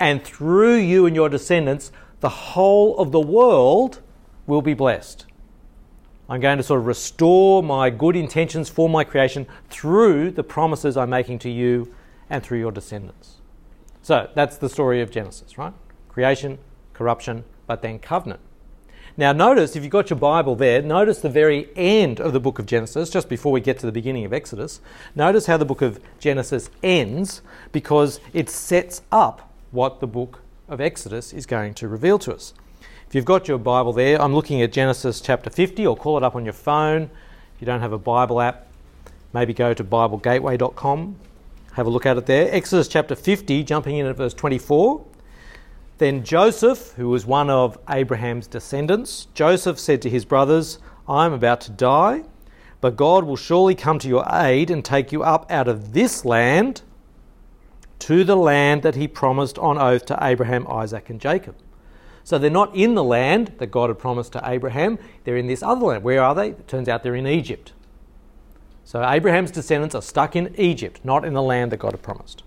And 0.00 0.24
through 0.24 0.76
you 0.76 1.06
and 1.06 1.14
your 1.14 1.28
descendants, 1.28 1.92
the 2.20 2.30
whole 2.30 2.96
of 2.98 3.12
the 3.12 3.20
world 3.20 4.00
will 4.46 4.62
be 4.62 4.74
blessed. 4.74 5.26
I'm 6.28 6.40
going 6.40 6.56
to 6.56 6.62
sort 6.62 6.80
of 6.80 6.86
restore 6.86 7.62
my 7.62 7.90
good 7.90 8.16
intentions 8.16 8.70
for 8.70 8.88
my 8.88 9.04
creation 9.04 9.46
through 9.68 10.30
the 10.30 10.42
promises 10.42 10.96
I'm 10.96 11.10
making 11.10 11.40
to 11.40 11.50
you 11.50 11.94
and 12.30 12.42
through 12.42 12.58
your 12.58 12.72
descendants. 12.72 13.36
So 14.00 14.30
that's 14.34 14.56
the 14.56 14.70
story 14.70 15.02
of 15.02 15.10
Genesis, 15.10 15.58
right? 15.58 15.74
Creation, 16.08 16.58
corruption, 16.94 17.44
but 17.66 17.82
then 17.82 17.98
covenant. 17.98 18.40
Now, 19.16 19.32
notice 19.32 19.76
if 19.76 19.84
you've 19.84 19.92
got 19.92 20.10
your 20.10 20.18
Bible 20.18 20.56
there, 20.56 20.82
notice 20.82 21.20
the 21.20 21.28
very 21.28 21.68
end 21.76 22.20
of 22.20 22.32
the 22.32 22.40
book 22.40 22.58
of 22.58 22.66
Genesis, 22.66 23.10
just 23.10 23.28
before 23.28 23.52
we 23.52 23.60
get 23.60 23.78
to 23.78 23.86
the 23.86 23.92
beginning 23.92 24.24
of 24.24 24.32
Exodus. 24.32 24.80
Notice 25.14 25.46
how 25.46 25.56
the 25.56 25.64
book 25.64 25.82
of 25.82 26.00
Genesis 26.18 26.68
ends 26.82 27.40
because 27.70 28.18
it 28.32 28.50
sets 28.50 29.02
up 29.12 29.52
what 29.70 30.00
the 30.00 30.08
book 30.08 30.40
of 30.68 30.80
Exodus 30.80 31.32
is 31.32 31.46
going 31.46 31.74
to 31.74 31.86
reveal 31.86 32.18
to 32.18 32.34
us. 32.34 32.54
If 33.06 33.14
you've 33.14 33.24
got 33.24 33.46
your 33.46 33.58
Bible 33.58 33.92
there, 33.92 34.20
I'm 34.20 34.34
looking 34.34 34.60
at 34.62 34.72
Genesis 34.72 35.20
chapter 35.20 35.48
50, 35.48 35.86
or 35.86 35.96
call 35.96 36.16
it 36.16 36.24
up 36.24 36.34
on 36.34 36.44
your 36.44 36.52
phone. 36.52 37.02
If 37.54 37.60
you 37.60 37.66
don't 37.66 37.82
have 37.82 37.92
a 37.92 37.98
Bible 37.98 38.40
app, 38.40 38.66
maybe 39.32 39.54
go 39.54 39.72
to 39.74 39.84
BibleGateway.com, 39.84 41.16
have 41.74 41.86
a 41.86 41.90
look 41.90 42.04
at 42.04 42.16
it 42.16 42.26
there. 42.26 42.52
Exodus 42.52 42.88
chapter 42.88 43.14
50, 43.14 43.62
jumping 43.62 43.96
in 43.96 44.06
at 44.06 44.16
verse 44.16 44.34
24. 44.34 45.04
Then 46.04 46.22
Joseph, 46.22 46.92
who 46.96 47.08
was 47.08 47.24
one 47.24 47.48
of 47.48 47.78
Abraham's 47.88 48.46
descendants, 48.46 49.26
Joseph 49.32 49.78
said 49.78 50.02
to 50.02 50.10
his 50.10 50.26
brothers, 50.26 50.78
I 51.08 51.24
am 51.24 51.32
about 51.32 51.62
to 51.62 51.70
die, 51.70 52.24
but 52.82 52.94
God 52.94 53.24
will 53.24 53.38
surely 53.38 53.74
come 53.74 53.98
to 54.00 54.08
your 54.08 54.26
aid 54.30 54.70
and 54.70 54.84
take 54.84 55.12
you 55.12 55.22
up 55.22 55.50
out 55.50 55.66
of 55.66 55.94
this 55.94 56.26
land 56.26 56.82
to 58.00 58.22
the 58.22 58.36
land 58.36 58.82
that 58.82 58.96
he 58.96 59.08
promised 59.08 59.58
on 59.58 59.78
oath 59.78 60.04
to 60.04 60.18
Abraham, 60.20 60.66
Isaac, 60.66 61.08
and 61.08 61.18
Jacob. 61.18 61.56
So 62.22 62.36
they're 62.36 62.50
not 62.50 62.76
in 62.76 62.94
the 62.94 63.02
land 63.02 63.54
that 63.56 63.70
God 63.70 63.88
had 63.88 63.98
promised 63.98 64.32
to 64.32 64.42
Abraham, 64.44 64.98
they're 65.24 65.38
in 65.38 65.46
this 65.46 65.62
other 65.62 65.86
land. 65.86 66.04
Where 66.04 66.22
are 66.22 66.34
they? 66.34 66.50
It 66.50 66.68
turns 66.68 66.86
out 66.86 67.02
they're 67.02 67.14
in 67.14 67.26
Egypt. 67.26 67.72
So 68.84 69.02
Abraham's 69.08 69.50
descendants 69.50 69.94
are 69.94 70.02
stuck 70.02 70.36
in 70.36 70.54
Egypt, 70.60 71.00
not 71.02 71.24
in 71.24 71.32
the 71.32 71.40
land 71.40 71.72
that 71.72 71.78
God 71.78 71.92
had 71.92 72.02
promised. 72.02 72.42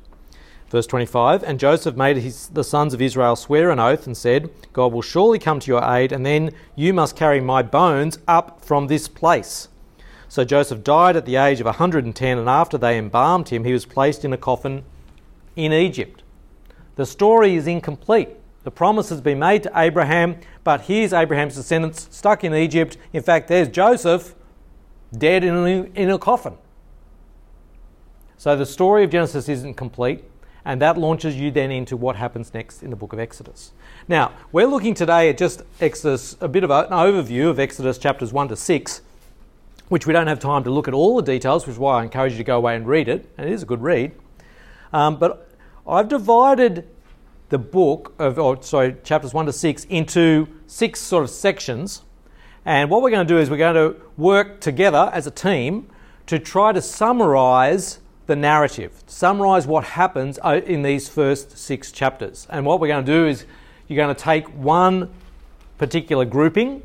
Verse 0.69 0.87
25 0.87 1.43
And 1.43 1.59
Joseph 1.59 1.95
made 1.95 2.17
his, 2.17 2.47
the 2.49 2.63
sons 2.63 2.93
of 2.93 3.01
Israel 3.01 3.35
swear 3.35 3.71
an 3.71 3.79
oath 3.79 4.05
and 4.05 4.15
said, 4.15 4.49
God 4.73 4.93
will 4.93 5.01
surely 5.01 5.39
come 5.39 5.59
to 5.59 5.71
your 5.71 5.83
aid, 5.83 6.11
and 6.11 6.25
then 6.25 6.51
you 6.75 6.93
must 6.93 7.15
carry 7.15 7.39
my 7.39 7.61
bones 7.61 8.19
up 8.27 8.63
from 8.63 8.87
this 8.87 9.07
place. 9.07 9.69
So 10.29 10.43
Joseph 10.43 10.83
died 10.83 11.15
at 11.15 11.25
the 11.25 11.37
age 11.37 11.59
of 11.61 11.65
110, 11.65 12.37
and 12.37 12.49
after 12.49 12.77
they 12.77 12.97
embalmed 12.97 13.49
him, 13.49 13.63
he 13.63 13.73
was 13.73 13.85
placed 13.85 14.25
in 14.25 14.33
a 14.33 14.37
coffin 14.37 14.83
in 15.55 15.71
Egypt. 15.71 16.23
The 16.95 17.05
story 17.05 17.55
is 17.55 17.65
incomplete. 17.65 18.29
The 18.63 18.71
promise 18.71 19.07
has 19.09 19.21
been 19.21 19.39
made 19.39 19.63
to 19.63 19.71
Abraham, 19.73 20.37
but 20.65 20.81
here's 20.81 21.13
Abraham's 21.13 21.55
descendants 21.55 22.09
stuck 22.11 22.43
in 22.43 22.53
Egypt. 22.53 22.97
In 23.13 23.23
fact, 23.23 23.47
there's 23.47 23.69
Joseph 23.69 24.35
dead 25.17 25.45
in 25.45 25.55
a, 25.55 25.83
in 25.97 26.09
a 26.09 26.19
coffin. 26.19 26.55
So 28.35 28.57
the 28.57 28.65
story 28.65 29.05
of 29.05 29.09
Genesis 29.09 29.47
isn't 29.47 29.75
complete 29.75 30.25
and 30.67 30.81
that 30.81 30.97
launches 30.97 31.37
you 31.37 31.49
then 31.49 31.71
into 31.71 31.95
what 31.95 32.17
happens 32.17 32.53
next 32.53 32.83
in 32.83 32.89
the 32.89 32.95
book 32.97 33.13
of 33.13 33.19
Exodus. 33.19 33.71
Now, 34.09 34.33
we're 34.51 34.67
looking 34.67 34.93
today 34.93 35.29
at 35.29 35.37
just 35.37 35.61
Exodus, 35.79 36.35
a 36.41 36.49
bit 36.49 36.65
of 36.65 36.69
an 36.69 36.87
overview 36.87 37.49
of 37.49 37.57
Exodus 37.57 37.97
chapters 37.97 38.33
1 38.33 38.49
to 38.49 38.57
6, 38.57 39.01
which 39.87 40.05
we 40.05 40.11
don't 40.11 40.27
have 40.27 40.39
time 40.39 40.65
to 40.65 40.69
look 40.69 40.89
at 40.89 40.93
all 40.93 41.15
the 41.15 41.21
details, 41.21 41.65
which 41.65 41.75
is 41.75 41.79
why 41.79 42.01
I 42.01 42.03
encourage 42.03 42.33
you 42.33 42.39
to 42.39 42.43
go 42.43 42.57
away 42.57 42.75
and 42.75 42.85
read 42.85 43.07
it, 43.07 43.29
and 43.37 43.47
it 43.47 43.53
is 43.53 43.63
a 43.63 43.65
good 43.65 43.81
read. 43.81 44.11
Um, 44.91 45.15
but 45.15 45.49
I've 45.87 46.09
divided 46.09 46.85
the 47.47 47.57
book 47.57 48.13
of, 48.19 48.37
or 48.37 48.61
sorry, 48.61 48.97
chapters 49.05 49.33
1 49.33 49.45
to 49.45 49.53
6 49.53 49.85
into 49.85 50.49
six 50.67 50.99
sort 50.99 51.23
of 51.23 51.29
sections. 51.29 52.01
And 52.65 52.89
what 52.89 53.01
we're 53.01 53.11
going 53.11 53.25
to 53.25 53.33
do 53.33 53.39
is 53.39 53.49
we're 53.49 53.55
going 53.55 53.75
to 53.75 54.01
work 54.17 54.59
together 54.59 55.09
as 55.13 55.27
a 55.27 55.31
team 55.31 55.89
to 56.25 56.37
try 56.37 56.73
to 56.73 56.81
summarize 56.81 57.99
the 58.27 58.35
narrative, 58.35 59.03
summarize 59.07 59.65
what 59.65 59.83
happens 59.83 60.37
uh, 60.43 60.61
in 60.65 60.83
these 60.83 61.09
first 61.09 61.57
six 61.57 61.91
chapters. 61.91 62.45
And 62.49 62.65
what 62.65 62.79
we're 62.79 62.89
going 62.89 63.05
to 63.05 63.11
do 63.11 63.25
is 63.25 63.45
you're 63.87 63.97
going 63.97 64.13
to 64.13 64.21
take 64.21 64.47
one 64.49 65.09
particular 65.77 66.25
grouping 66.25 66.83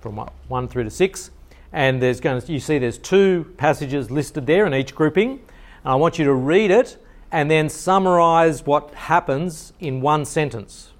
from 0.00 0.16
one 0.48 0.68
through 0.68 0.84
to 0.84 0.90
six, 0.90 1.30
and 1.72 2.02
there's 2.02 2.20
going 2.20 2.40
to, 2.40 2.52
you 2.52 2.60
see 2.60 2.78
there's 2.78 2.98
two 2.98 3.52
passages 3.56 4.10
listed 4.10 4.46
there 4.46 4.66
in 4.66 4.74
each 4.74 4.94
grouping. 4.94 5.40
And 5.84 5.92
I 5.92 5.94
want 5.94 6.18
you 6.18 6.24
to 6.24 6.34
read 6.34 6.70
it 6.70 7.02
and 7.30 7.50
then 7.50 7.68
summarize 7.68 8.66
what 8.66 8.92
happens 8.94 9.72
in 9.78 10.00
one 10.00 10.24
sentence. 10.24 10.90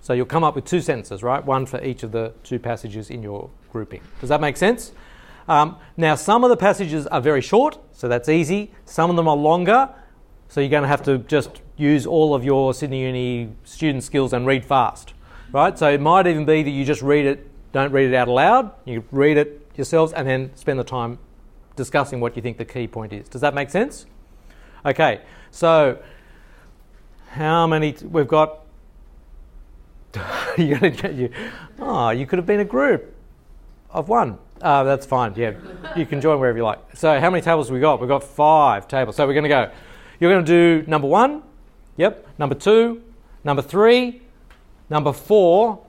So 0.00 0.12
you'll 0.12 0.26
come 0.26 0.44
up 0.44 0.56
with 0.56 0.64
two 0.64 0.80
sentences, 0.80 1.22
right? 1.22 1.44
One 1.44 1.64
for 1.64 1.82
each 1.82 2.02
of 2.02 2.12
the 2.12 2.34
two 2.42 2.58
passages 2.58 3.08
in 3.08 3.22
your 3.22 3.50
grouping. 3.70 4.02
Does 4.20 4.28
that 4.28 4.40
make 4.40 4.56
sense? 4.56 4.92
Um, 5.48 5.76
now, 5.96 6.14
some 6.14 6.44
of 6.44 6.50
the 6.50 6.56
passages 6.56 7.06
are 7.08 7.20
very 7.20 7.40
short, 7.40 7.78
so 7.92 8.08
that's 8.08 8.28
easy. 8.28 8.72
Some 8.84 9.10
of 9.10 9.16
them 9.16 9.28
are 9.28 9.36
longer, 9.36 9.90
so 10.48 10.60
you're 10.60 10.70
going 10.70 10.82
to 10.82 10.88
have 10.88 11.02
to 11.04 11.18
just 11.18 11.60
use 11.76 12.06
all 12.06 12.34
of 12.34 12.44
your 12.44 12.72
Sydney 12.72 13.02
Uni 13.02 13.52
student 13.64 14.04
skills 14.04 14.32
and 14.32 14.46
read 14.46 14.64
fast, 14.64 15.12
right? 15.52 15.78
So 15.78 15.90
it 15.90 16.00
might 16.00 16.26
even 16.26 16.44
be 16.44 16.62
that 16.62 16.70
you 16.70 16.84
just 16.84 17.02
read 17.02 17.26
it, 17.26 17.46
don't 17.72 17.92
read 17.92 18.08
it 18.10 18.14
out 18.14 18.28
aloud, 18.28 18.72
you 18.84 19.04
read 19.10 19.36
it 19.36 19.66
yourselves, 19.76 20.12
and 20.12 20.26
then 20.26 20.54
spend 20.54 20.78
the 20.78 20.84
time 20.84 21.18
discussing 21.76 22.20
what 22.20 22.36
you 22.36 22.42
think 22.42 22.56
the 22.56 22.64
key 22.64 22.86
point 22.86 23.12
is. 23.12 23.28
Does 23.28 23.40
that 23.40 23.54
make 23.54 23.70
sense? 23.70 24.06
Okay, 24.86 25.22
so 25.50 25.98
how 27.30 27.66
many 27.66 27.92
t- 27.92 28.06
we've 28.06 28.28
got? 28.28 28.60
you're 30.58 30.78
to 30.78 30.90
get 30.90 31.14
you. 31.14 31.30
Oh, 31.80 32.10
you 32.10 32.26
could 32.26 32.38
have 32.38 32.46
been 32.46 32.60
a 32.60 32.64
group 32.64 33.12
of 33.90 34.08
one. 34.08 34.38
Uh, 34.64 34.82
that's 34.82 35.04
fine. 35.04 35.34
Yeah, 35.36 35.52
you 35.94 36.06
can 36.06 36.22
join 36.22 36.40
wherever 36.40 36.56
you 36.56 36.64
like. 36.64 36.78
So, 36.94 37.20
how 37.20 37.28
many 37.28 37.42
tables 37.42 37.70
we 37.70 37.80
got? 37.80 38.00
We've 38.00 38.08
got 38.08 38.24
five 38.24 38.88
tables. 38.88 39.14
So, 39.14 39.26
we're 39.26 39.34
going 39.34 39.44
to 39.44 39.50
go. 39.50 39.70
You're 40.18 40.32
going 40.32 40.42
to 40.42 40.80
do 40.82 40.90
number 40.90 41.06
one. 41.06 41.42
Yep. 41.98 42.26
Number 42.38 42.54
two. 42.54 43.02
Number 43.44 43.60
three. 43.60 44.22
Number 44.88 45.12
four. 45.12 45.84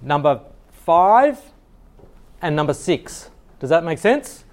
Number 0.00 0.40
five. 0.72 1.38
And 2.40 2.56
number 2.56 2.72
six. 2.72 3.28
Does 3.60 3.68
that 3.68 3.84
make 3.84 3.98
sense? 3.98 4.44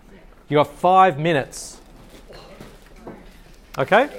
You 0.50 0.58
got 0.58 0.68
five 0.68 1.18
minutes. 1.18 1.80
Okay? 3.78 4.10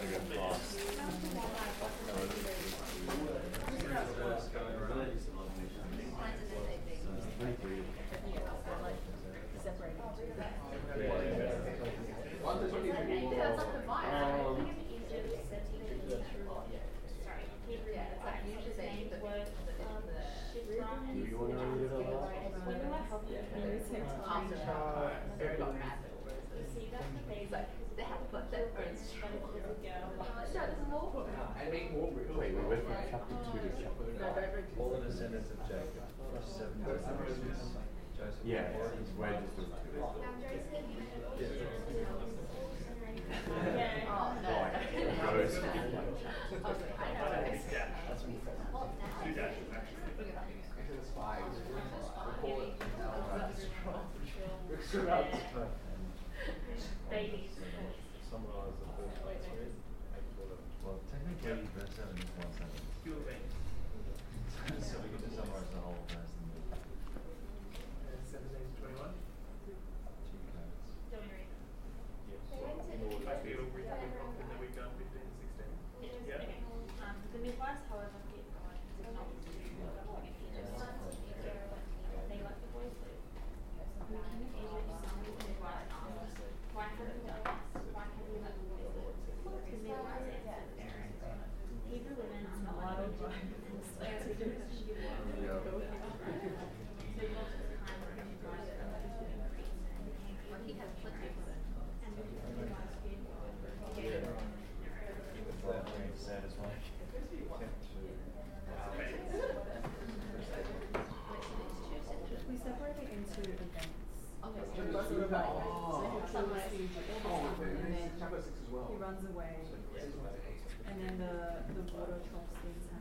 The 122.12 122.19
water 122.19 122.28
trough 122.28 122.45
things 122.61 122.92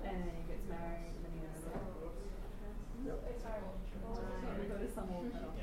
and 0.00 0.24
then 0.24 0.32
he 0.32 0.48
gets 0.48 0.64
married, 0.64 1.12
and 1.12 1.20
then 1.20 1.32
he 1.36 1.44
goes 1.44 1.60
like, 1.60 1.76
and 3.20 4.56
we 4.56 4.64
go 4.64 4.76
to 4.80 4.88
some 4.88 5.08
old 5.12 5.28
cut 5.32 5.44
off. 5.44 5.60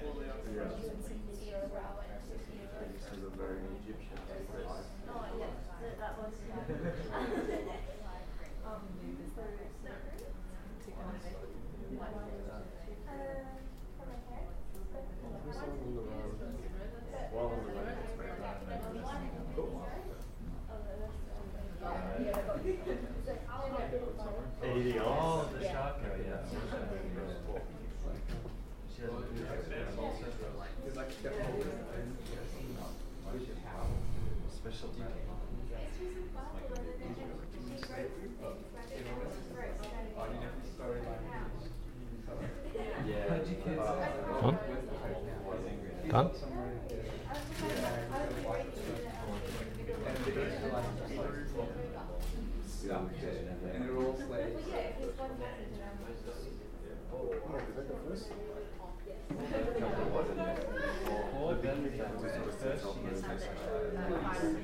Oh, 25.00 25.46
the 25.54 25.64
shotgun, 25.64 26.12
yeah. 26.28 26.44
She 28.94 29.02
has 29.02 29.10
a 29.10 29.16
Specialty. 34.56 35.02
Yeah. 43.08 43.38
Done? 46.10 46.30
Done? 52.88 53.02
Or 61.38 61.54
then 61.56 61.78
we 61.84 61.90
can 61.90 62.08
do 62.18 62.26
it 62.26 62.46
first, 62.60 62.84
she 62.84 63.00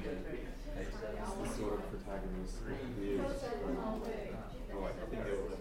gets 0.03 0.27
sort 1.55 1.73
of 1.73 1.81
protagonist 1.91 2.57
is 2.99 3.19
oh, 4.73 4.83
I 4.83 4.91
think 5.09 5.21
it 5.27 5.37
was 5.43 5.59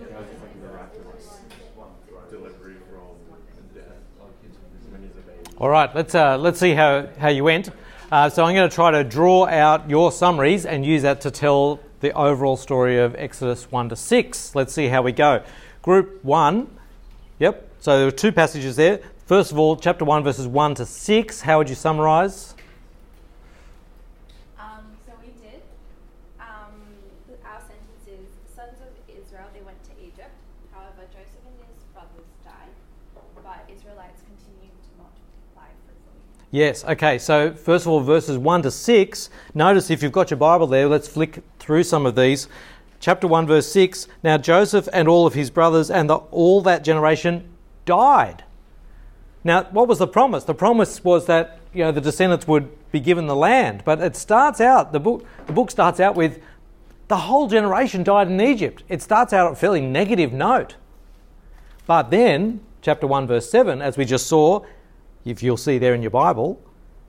it 0.00 0.10
has 0.12 0.26
this 0.26 0.40
like 0.42 0.56
miraculous 0.56 1.26
delivery 2.30 2.78
from 2.90 3.14
death 3.74 4.02
when 4.90 5.00
he's 5.02 5.16
a 5.16 5.20
baby. 5.20 5.47
All 5.60 5.68
right, 5.68 5.92
let's, 5.92 6.14
uh, 6.14 6.38
let's 6.38 6.60
see 6.60 6.74
how, 6.74 7.08
how 7.18 7.30
you 7.30 7.42
went. 7.42 7.70
Uh, 8.12 8.30
so 8.30 8.44
I'm 8.44 8.54
going 8.54 8.70
to 8.70 8.74
try 8.74 8.92
to 8.92 9.02
draw 9.02 9.44
out 9.46 9.90
your 9.90 10.12
summaries 10.12 10.64
and 10.64 10.86
use 10.86 11.02
that 11.02 11.20
to 11.22 11.32
tell 11.32 11.80
the 11.98 12.12
overall 12.12 12.56
story 12.56 12.98
of 12.98 13.16
Exodus 13.16 13.68
1 13.72 13.88
to 13.88 13.96
6. 13.96 14.54
Let's 14.54 14.72
see 14.72 14.86
how 14.86 15.02
we 15.02 15.10
go. 15.10 15.42
Group 15.82 16.24
1, 16.24 16.70
yep, 17.40 17.68
so 17.80 17.96
there 17.96 18.06
were 18.06 18.12
two 18.12 18.30
passages 18.30 18.76
there. 18.76 19.00
First 19.26 19.50
of 19.50 19.58
all, 19.58 19.74
chapter 19.76 20.04
1, 20.04 20.22
verses 20.22 20.46
1 20.46 20.76
to 20.76 20.86
6. 20.86 21.40
How 21.40 21.58
would 21.58 21.68
you 21.68 21.74
summarize? 21.74 22.54
Um, 24.60 24.96
so 25.04 25.12
we 25.20 25.32
did. 25.42 25.60
Um, 26.38 26.70
our 27.44 27.60
sentence 27.60 28.06
is 28.06 28.30
Sons 28.54 28.78
of 28.80 28.94
Israel, 29.10 29.48
they 29.52 29.60
went 29.62 29.82
to 29.84 29.92
Egypt. 30.00 30.30
However, 30.72 31.02
Joseph 31.10 31.42
and 31.44 31.58
his 31.74 31.82
brothers 31.92 32.30
died, 32.44 32.70
but 33.42 33.66
Israelites 33.68 34.22
continued 34.22 34.72
to 34.86 34.90
multiply 34.96 35.68
fruitfully. 35.84 36.37
Yes, 36.50 36.82
okay, 36.84 37.18
so 37.18 37.52
first 37.52 37.84
of 37.84 37.92
all, 37.92 38.00
verses 38.00 38.38
1 38.38 38.62
to 38.62 38.70
6. 38.70 39.30
Notice 39.54 39.90
if 39.90 40.02
you've 40.02 40.12
got 40.12 40.30
your 40.30 40.38
Bible 40.38 40.66
there, 40.66 40.88
let's 40.88 41.06
flick 41.06 41.42
through 41.58 41.82
some 41.82 42.06
of 42.06 42.16
these. 42.16 42.48
Chapter 43.00 43.28
1, 43.28 43.46
verse 43.46 43.70
6 43.70 44.08
Now 44.22 44.38
Joseph 44.38 44.88
and 44.92 45.08
all 45.08 45.26
of 45.26 45.34
his 45.34 45.50
brothers 45.50 45.90
and 45.90 46.08
the, 46.08 46.16
all 46.16 46.62
that 46.62 46.84
generation 46.84 47.48
died. 47.84 48.44
Now, 49.44 49.64
what 49.64 49.88
was 49.88 49.98
the 49.98 50.06
promise? 50.06 50.44
The 50.44 50.54
promise 50.54 51.04
was 51.04 51.26
that 51.26 51.60
you 51.74 51.84
know 51.84 51.92
the 51.92 52.00
descendants 52.00 52.48
would 52.48 52.70
be 52.92 53.00
given 53.00 53.26
the 53.26 53.36
land, 53.36 53.82
but 53.84 54.00
it 54.00 54.16
starts 54.16 54.60
out 54.60 54.92
the 54.92 55.00
book. 55.00 55.24
The 55.46 55.52
book 55.52 55.70
starts 55.70 56.00
out 56.00 56.16
with 56.16 56.40
the 57.08 57.16
whole 57.16 57.46
generation 57.46 58.02
died 58.02 58.28
in 58.28 58.40
Egypt. 58.40 58.82
It 58.88 59.00
starts 59.02 59.32
out 59.32 59.46
on 59.46 59.52
a 59.52 59.56
fairly 59.56 59.80
negative 59.80 60.32
note, 60.32 60.76
but 61.86 62.10
then 62.10 62.60
chapter 62.82 63.06
one, 63.06 63.26
verse 63.26 63.48
seven, 63.48 63.80
as 63.80 63.96
we 63.96 64.04
just 64.04 64.26
saw, 64.26 64.64
if 65.24 65.42
you'll 65.42 65.56
see 65.56 65.78
there 65.78 65.94
in 65.94 66.02
your 66.02 66.10
Bible, 66.10 66.60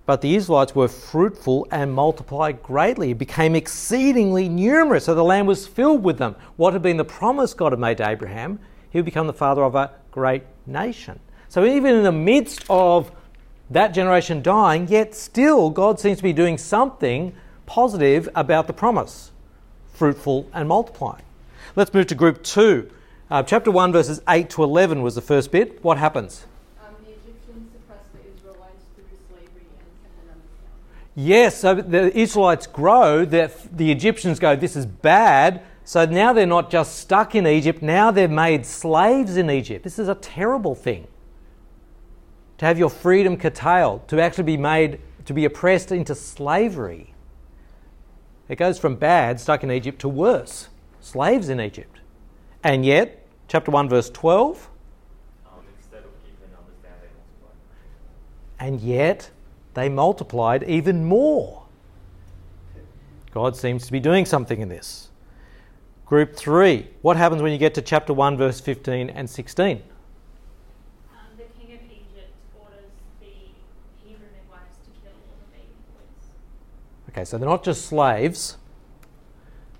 but 0.05 0.21
the 0.21 0.35
Israelites 0.35 0.73
were 0.73 0.87
fruitful 0.87 1.67
and 1.71 1.93
multiplied 1.93 2.63
greatly, 2.63 3.13
became 3.13 3.55
exceedingly 3.55 4.49
numerous, 4.49 5.05
so 5.05 5.13
the 5.13 5.23
land 5.23 5.47
was 5.47 5.67
filled 5.67 6.03
with 6.03 6.17
them. 6.17 6.35
What 6.55 6.73
had 6.73 6.81
been 6.81 6.97
the 6.97 7.05
promise 7.05 7.53
God 7.53 7.71
had 7.71 7.79
made 7.79 7.97
to 7.97 8.09
Abraham? 8.09 8.59
He 8.89 8.97
would 8.97 9.05
become 9.05 9.27
the 9.27 9.33
father 9.33 9.63
of 9.63 9.75
a 9.75 9.91
great 10.11 10.43
nation. 10.65 11.19
So 11.47 11.65
even 11.65 11.95
in 11.95 12.03
the 12.03 12.11
midst 12.11 12.65
of 12.69 13.11
that 13.69 13.93
generation 13.93 14.41
dying, 14.41 14.87
yet 14.87 15.13
still 15.13 15.69
God 15.69 15.99
seems 15.99 16.17
to 16.17 16.23
be 16.23 16.33
doing 16.33 16.57
something 16.57 17.33
positive 17.65 18.27
about 18.35 18.67
the 18.67 18.73
promise 18.73 19.31
fruitful 19.93 20.49
and 20.53 20.67
multiplying. 20.67 21.23
Let's 21.75 21.93
move 21.93 22.07
to 22.07 22.15
group 22.15 22.41
two. 22.41 22.89
Uh, 23.29 23.43
chapter 23.43 23.69
1, 23.69 23.91
verses 23.91 24.21
8 24.27 24.49
to 24.51 24.63
11 24.63 25.01
was 25.01 25.13
the 25.13 25.21
first 25.21 25.51
bit. 25.51 25.83
What 25.83 25.97
happens? 25.97 26.45
Um, 26.81 26.95
the 27.05 27.11
Egyptians 27.11 27.69
suppressed 27.73 28.07
the 28.13 28.19
Israelites 28.33 28.85
through 28.95 29.05
slavery 29.27 29.67
and 29.67 29.87
kept 30.01 30.25
them 30.25 30.39
down. 30.63 30.81
Yes, 31.21 31.57
so 31.57 31.75
the 31.75 32.17
Israelites 32.17 32.65
grow, 32.65 33.25
the, 33.25 33.51
the 33.73 33.91
Egyptians 33.91 34.39
go, 34.39 34.55
this 34.55 34.77
is 34.77 34.85
bad. 34.85 35.61
So 35.83 36.05
now 36.05 36.31
they're 36.31 36.45
not 36.45 36.71
just 36.71 36.97
stuck 36.97 37.35
in 37.35 37.45
Egypt, 37.45 37.81
now 37.81 38.09
they're 38.09 38.29
made 38.29 38.65
slaves 38.65 39.35
in 39.35 39.49
Egypt. 39.49 39.83
This 39.83 39.99
is 39.99 40.07
a 40.07 40.15
terrible 40.15 40.75
thing. 40.75 41.09
To 42.59 42.65
have 42.65 42.79
your 42.79 42.89
freedom 42.89 43.35
curtailed, 43.35 44.07
to 44.07 44.21
actually 44.21 44.45
be 44.45 44.55
made, 44.55 45.01
to 45.25 45.33
be 45.33 45.43
oppressed 45.43 45.91
into 45.91 46.15
slavery. 46.15 47.13
It 48.47 48.55
goes 48.55 48.79
from 48.79 48.95
bad, 48.95 49.41
stuck 49.41 49.61
in 49.61 49.71
Egypt, 49.71 49.99
to 49.99 50.07
worse, 50.07 50.69
slaves 51.01 51.49
in 51.49 51.59
Egypt. 51.59 51.99
And 52.63 52.85
yet, 52.85 53.27
chapter 53.49 53.71
1, 53.71 53.89
verse 53.89 54.09
12, 54.09 54.69
Um, 55.45 55.51
instead 55.77 55.99
of 55.99 56.11
keeping 56.23 56.55
understanding, 56.57 57.11
and 58.57 58.79
yet 58.79 59.31
they 59.73 59.89
multiplied 59.89 60.63
even 60.63 61.05
more. 61.05 61.63
God 63.31 63.55
seems 63.55 63.85
to 63.85 63.91
be 63.91 63.99
doing 63.99 64.25
something 64.25 64.59
in 64.59 64.69
this. 64.69 65.09
Group 66.05 66.35
3. 66.35 66.87
What 67.03 67.17
happens 67.17 67.41
when 67.41 67.51
you 67.51 67.59
get 67.59 67.75
to 67.75 67.81
chapter 67.81 68.13
1, 68.13 68.37
verse 68.37 68.59
15 68.59 69.11
and 69.11 69.29
16? 69.29 69.77
Um, 69.77 69.83
the 71.37 71.43
king 71.59 71.75
of 71.75 71.83
Egypt 71.85 72.33
orders 72.59 72.89
the 73.19 73.27
Hebrew 74.03 74.25
midwives 74.33 74.77
to 74.83 74.89
kill 75.01 75.11
all 75.11 75.37
the 75.39 75.55
baby 75.55 75.67
boys. 75.93 77.11
Okay, 77.11 77.25
so 77.25 77.37
they're 77.37 77.47
not 77.47 77.63
just 77.63 77.85
slaves. 77.85 78.57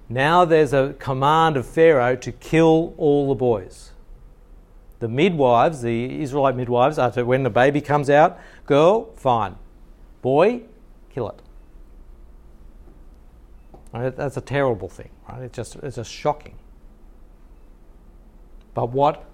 Now 0.08 0.46
there's 0.46 0.74
a 0.74 0.96
command 1.00 1.58
of 1.58 1.66
Pharaoh 1.68 2.16
to 2.18 2.32
kill 2.32 2.94
all 2.98 3.30
the 3.30 3.36
boys. 3.36 3.92
The 5.00 5.08
midwives, 5.08 5.82
the 5.82 6.22
Israelite 6.22 6.56
midwives, 6.56 6.98
to 6.98 7.24
when 7.24 7.44
the 7.44 7.50
baby 7.50 7.82
comes 7.82 8.10
out, 8.10 8.40
girl, 8.66 9.14
fine. 9.16 9.56
Boy, 10.22 10.64
kill 11.10 11.30
it. 11.30 11.42
Right, 13.94 14.16
That's 14.16 14.38
a 14.38 14.42
terrible 14.42 14.88
thing, 14.88 15.10
right? 15.28 15.42
It's 15.42 15.56
just 15.56 15.76
it's 15.78 15.96
just 15.96 16.12
shocking. 16.12 16.56
But 18.74 18.92
what 18.92 19.26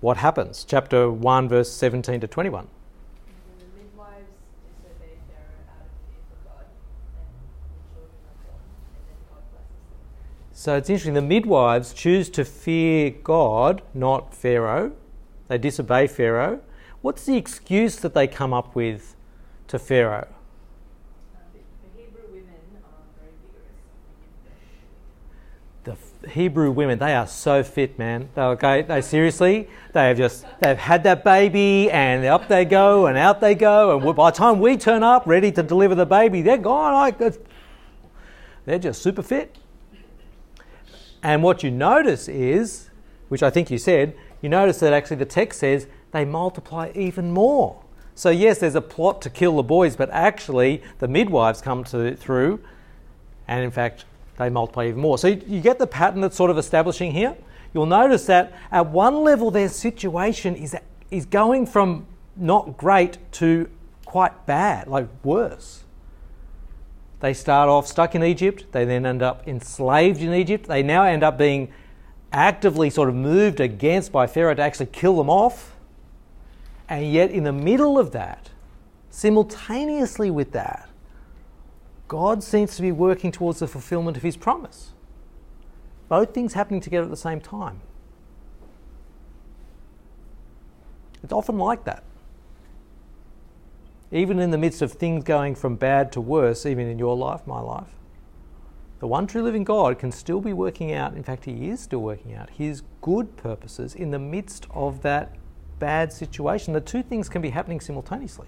what 0.00 0.16
happens? 0.16 0.64
Chapter 0.64 1.10
1, 1.10 1.48
verse 1.48 1.70
17 1.70 2.20
to 2.20 2.26
21. 2.26 2.66
And 2.66 3.60
the 3.60 3.78
midwives 3.78 4.26
disobeyed 4.66 5.18
Pharaoh 5.28 5.62
out 5.70 5.86
of 5.86 5.92
fear 6.06 6.18
for 6.28 6.48
God, 6.48 6.66
and 7.16 7.38
the 7.70 7.94
children 7.94 8.18
are 8.26 8.44
born, 8.44 8.60
and 8.96 9.06
then 9.06 9.16
God 9.30 9.42
blesses 9.52 9.68
them. 9.70 10.52
So 10.52 10.76
it's 10.76 10.90
interesting. 10.90 11.14
The 11.14 11.22
midwives 11.22 11.94
choose 11.94 12.28
to 12.30 12.44
fear 12.44 13.10
God, 13.10 13.80
not 13.94 14.34
Pharaoh. 14.34 14.92
They 15.48 15.56
disobey 15.56 16.08
Pharaoh. 16.08 16.60
What's 17.00 17.24
the 17.24 17.36
excuse 17.36 17.96
that 17.96 18.12
they 18.12 18.26
come 18.26 18.52
up 18.52 18.74
with 18.74 19.14
to 19.72 19.78
Pharaoh? 19.78 20.28
Uh, 21.34 21.38
the, 21.54 21.60
the 21.82 22.02
Hebrew 22.02 22.24
women 22.30 22.54
are 22.84 22.90
very 23.18 23.32
vigorous. 23.42 23.72
The 25.84 25.92
f- 25.92 26.32
Hebrew 26.34 26.70
women, 26.70 26.98
they 26.98 27.14
are 27.14 27.26
so 27.26 27.62
fit, 27.62 27.98
man. 27.98 28.28
They, 28.34 28.42
okay, 28.42 28.82
they 28.82 29.00
seriously, 29.00 29.70
they 29.94 30.08
have 30.08 30.18
just, 30.18 30.44
they've 30.60 30.76
had 30.76 31.04
that 31.04 31.24
baby 31.24 31.90
and 31.90 32.22
up 32.26 32.48
they 32.48 32.66
go 32.66 33.06
and 33.06 33.16
out 33.16 33.40
they 33.40 33.54
go. 33.54 33.96
And 33.96 34.14
by 34.14 34.30
the 34.30 34.36
time 34.36 34.60
we 34.60 34.76
turn 34.76 35.02
up 35.02 35.26
ready 35.26 35.50
to 35.52 35.62
deliver 35.62 35.94
the 35.94 36.04
baby, 36.04 36.42
they're 36.42 36.58
gone. 36.58 36.92
Like, 36.92 37.18
they're 38.66 38.78
just 38.78 39.00
super 39.00 39.22
fit. 39.22 39.56
And 41.22 41.42
what 41.42 41.62
you 41.62 41.70
notice 41.70 42.28
is, 42.28 42.90
which 43.30 43.42
I 43.42 43.48
think 43.48 43.70
you 43.70 43.78
said, 43.78 44.14
you 44.42 44.50
notice 44.50 44.80
that 44.80 44.92
actually 44.92 45.16
the 45.16 45.24
text 45.24 45.60
says 45.60 45.86
they 46.10 46.26
multiply 46.26 46.92
even 46.94 47.30
more. 47.30 47.82
So, 48.14 48.30
yes, 48.30 48.58
there's 48.58 48.74
a 48.74 48.80
plot 48.80 49.22
to 49.22 49.30
kill 49.30 49.56
the 49.56 49.62
boys, 49.62 49.96
but 49.96 50.10
actually 50.10 50.82
the 50.98 51.08
midwives 51.08 51.60
come 51.60 51.84
to, 51.84 52.14
through, 52.14 52.60
and 53.48 53.64
in 53.64 53.70
fact, 53.70 54.04
they 54.38 54.50
multiply 54.50 54.88
even 54.88 55.00
more. 55.00 55.18
So, 55.18 55.28
you, 55.28 55.42
you 55.46 55.60
get 55.60 55.78
the 55.78 55.86
pattern 55.86 56.20
that's 56.20 56.36
sort 56.36 56.50
of 56.50 56.58
establishing 56.58 57.12
here. 57.12 57.36
You'll 57.74 57.86
notice 57.86 58.26
that 58.26 58.52
at 58.70 58.88
one 58.88 59.22
level, 59.22 59.50
their 59.50 59.68
situation 59.68 60.54
is, 60.56 60.76
is 61.10 61.24
going 61.24 61.66
from 61.66 62.06
not 62.36 62.76
great 62.76 63.18
to 63.32 63.68
quite 64.04 64.46
bad, 64.46 64.88
like 64.88 65.08
worse. 65.24 65.84
They 67.20 67.32
start 67.32 67.68
off 67.68 67.86
stuck 67.86 68.14
in 68.14 68.22
Egypt, 68.22 68.66
they 68.72 68.84
then 68.84 69.06
end 69.06 69.22
up 69.22 69.46
enslaved 69.46 70.20
in 70.20 70.34
Egypt, 70.34 70.66
they 70.66 70.82
now 70.82 71.04
end 71.04 71.22
up 71.22 71.38
being 71.38 71.72
actively 72.32 72.90
sort 72.90 73.08
of 73.08 73.14
moved 73.14 73.60
against 73.60 74.10
by 74.10 74.26
Pharaoh 74.26 74.54
to 74.54 74.62
actually 74.62 74.86
kill 74.86 75.16
them 75.16 75.30
off. 75.30 75.71
And 76.88 77.10
yet, 77.10 77.30
in 77.30 77.44
the 77.44 77.52
middle 77.52 77.98
of 77.98 78.12
that, 78.12 78.50
simultaneously 79.10 80.30
with 80.30 80.52
that, 80.52 80.88
God 82.08 82.42
seems 82.42 82.76
to 82.76 82.82
be 82.82 82.92
working 82.92 83.32
towards 83.32 83.60
the 83.60 83.66
fulfillment 83.66 84.16
of 84.16 84.22
his 84.22 84.36
promise. 84.36 84.92
Both 86.08 86.34
things 86.34 86.52
happening 86.52 86.80
together 86.80 87.04
at 87.04 87.10
the 87.10 87.16
same 87.16 87.40
time. 87.40 87.80
It's 91.22 91.32
often 91.32 91.56
like 91.56 91.84
that. 91.84 92.02
Even 94.10 94.38
in 94.38 94.50
the 94.50 94.58
midst 94.58 94.82
of 94.82 94.92
things 94.92 95.24
going 95.24 95.54
from 95.54 95.76
bad 95.76 96.12
to 96.12 96.20
worse, 96.20 96.66
even 96.66 96.86
in 96.86 96.98
your 96.98 97.16
life, 97.16 97.46
my 97.46 97.60
life, 97.60 97.94
the 98.98 99.06
one 99.06 99.26
true 99.26 99.42
living 99.42 99.64
God 99.64 99.98
can 99.98 100.12
still 100.12 100.40
be 100.40 100.52
working 100.52 100.92
out, 100.92 101.14
in 101.14 101.22
fact, 101.22 101.46
He 101.46 101.70
is 101.70 101.80
still 101.80 102.00
working 102.00 102.34
out 102.34 102.50
His 102.50 102.82
good 103.00 103.36
purposes 103.36 103.94
in 103.94 104.10
the 104.10 104.18
midst 104.18 104.66
of 104.70 105.00
that 105.02 105.34
bad 105.82 106.12
situation. 106.12 106.72
The 106.74 106.80
two 106.80 107.02
things 107.02 107.28
can 107.28 107.42
be 107.42 107.50
happening 107.50 107.80
simultaneously. 107.80 108.46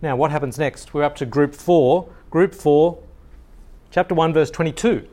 Now, 0.00 0.16
what 0.16 0.30
happens 0.30 0.58
next? 0.58 0.94
We're 0.94 1.02
up 1.02 1.14
to 1.16 1.26
group 1.26 1.54
four. 1.54 2.08
Group 2.30 2.54
four, 2.54 2.98
chapter 3.90 4.14
1, 4.14 4.32
verse 4.32 4.50
22. 4.50 5.06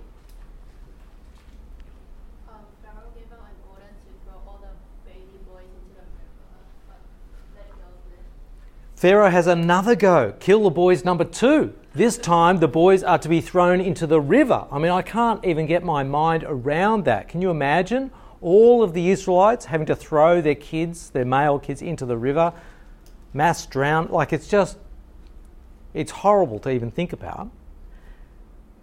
Um, 2.47 2.55
Pharaoh 2.81 3.03
gave 3.13 3.25
out 3.33 3.39
an 3.39 3.69
order 3.69 3.81
to 3.81 4.11
throw 4.23 4.35
all 4.47 4.59
the 4.61 5.09
baby 5.09 5.37
boys 5.45 5.65
into 5.65 5.93
the 5.93 6.07
river, 6.17 6.55
but 6.87 7.01
let 7.53 7.69
go 7.69 7.83
of 7.83 8.13
it. 8.13 8.25
Pharaoh 8.95 9.29
has 9.29 9.45
another 9.45 9.95
go. 9.97 10.33
Kill 10.39 10.63
the 10.63 10.69
boys 10.69 11.03
number 11.03 11.25
two. 11.25 11.73
This 11.93 12.17
time 12.17 12.59
the 12.59 12.69
boys 12.69 13.03
are 13.03 13.19
to 13.19 13.27
be 13.27 13.41
thrown 13.41 13.81
into 13.81 14.07
the 14.07 14.21
river. 14.21 14.67
I 14.71 14.79
mean, 14.79 14.91
I 14.91 15.01
can't 15.01 15.43
even 15.43 15.65
get 15.65 15.83
my 15.83 16.03
mind 16.03 16.45
around 16.47 17.03
that. 17.03 17.27
Can 17.27 17.41
you 17.41 17.49
imagine 17.49 18.09
all 18.41 18.83
of 18.83 18.93
the 18.93 19.09
Israelites 19.09 19.65
having 19.65 19.87
to 19.87 19.95
throw 19.95 20.41
their 20.41 20.55
kids, 20.55 21.09
their 21.11 21.25
male 21.25 21.59
kids, 21.59 21.81
into 21.81 22.05
the 22.05 22.17
river, 22.17 22.53
mass 23.33 23.65
drown? 23.65 24.07
Like, 24.09 24.33
it's 24.33 24.47
just, 24.47 24.77
it's 25.93 26.11
horrible 26.11 26.59
to 26.59 26.71
even 26.71 26.91
think 26.91 27.13
about. 27.13 27.49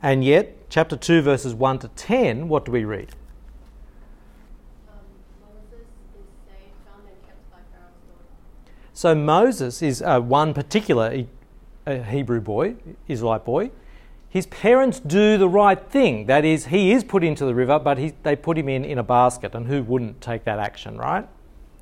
And 0.03 0.25
yet, 0.25 0.71
chapter 0.71 0.97
2, 0.97 1.23
verses 1.23 1.55
1 1.55 1.81
to 1.81 1.89
10, 1.89 2.49
what 2.49 2.65
do 2.65 2.73
we 2.73 2.85
read? 2.85 3.11
So 8.93 9.15
Moses 9.15 9.81
is 9.81 10.03
uh, 10.03 10.19
one 10.21 10.53
particular 10.53 11.25
a 11.87 12.03
Hebrew 12.03 12.41
boy, 12.41 12.75
Israelite 13.07 13.45
boy. 13.45 13.71
His 14.31 14.47
parents 14.47 15.01
do 15.01 15.39
the 15.39 15.49
right 15.49 15.81
thing. 15.91 16.27
That 16.27 16.45
is, 16.45 16.67
he 16.67 16.93
is 16.93 17.03
put 17.03 17.25
into 17.25 17.47
the 17.47 17.55
river, 17.55 17.79
but 17.79 17.97
he, 17.97 18.13
they 18.23 18.37
put 18.37 18.59
him 18.59 18.69
in 18.69 18.85
in 18.85 18.99
a 18.99 19.03
basket. 19.03 19.55
And 19.55 19.67
who 19.67 19.83
wouldn't 19.83 20.21
take 20.21 20.45
that 20.45 20.59
action, 20.59 20.99
right? 20.99 21.27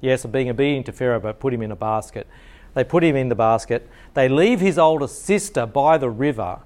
Yes, 0.01 0.25
of 0.25 0.33
being 0.33 0.49
obedient 0.49 0.87
to 0.87 0.93
Pharaoh, 0.93 1.19
but 1.19 1.41
put 1.41 1.53
him 1.53 1.63
in 1.63 1.73
a 1.73 1.77
basket. 1.77 2.27
They 2.75 2.85
put 2.85 3.03
him 3.03 3.17
in 3.17 3.29
the 3.29 3.35
basket. 3.35 3.89
They 4.15 4.29
leave 4.29 4.61
his 4.61 4.79
older 4.79 5.09
sister 5.09 5.67
by 5.67 5.99
the 5.99 6.11
river 6.11 6.61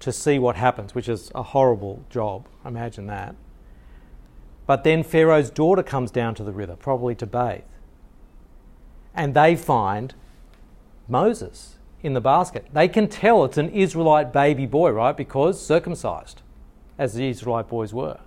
to 0.00 0.12
see 0.12 0.38
what 0.38 0.56
happens, 0.56 0.94
which 0.94 1.08
is 1.08 1.30
a 1.34 1.42
horrible 1.42 2.04
job. 2.08 2.46
Imagine 2.64 3.06
that. 3.08 3.34
But 4.66 4.84
then 4.84 5.02
Pharaoh's 5.02 5.50
daughter 5.50 5.82
comes 5.82 6.10
down 6.10 6.34
to 6.36 6.44
the 6.44 6.52
river, 6.52 6.76
probably 6.76 7.14
to 7.16 7.26
bathe. 7.26 7.62
And 9.14 9.34
they 9.34 9.56
find 9.56 10.14
Moses 11.08 11.75
in 12.02 12.12
the 12.12 12.20
basket. 12.20 12.66
They 12.72 12.88
can 12.88 13.08
tell 13.08 13.44
it's 13.44 13.58
an 13.58 13.70
Israelite 13.70 14.32
baby 14.32 14.66
boy, 14.66 14.90
right? 14.90 15.16
Because 15.16 15.64
circumcised, 15.64 16.42
as 16.98 17.14
the 17.14 17.28
Israelite 17.28 17.68
boys 17.68 17.92
were. 17.92 18.20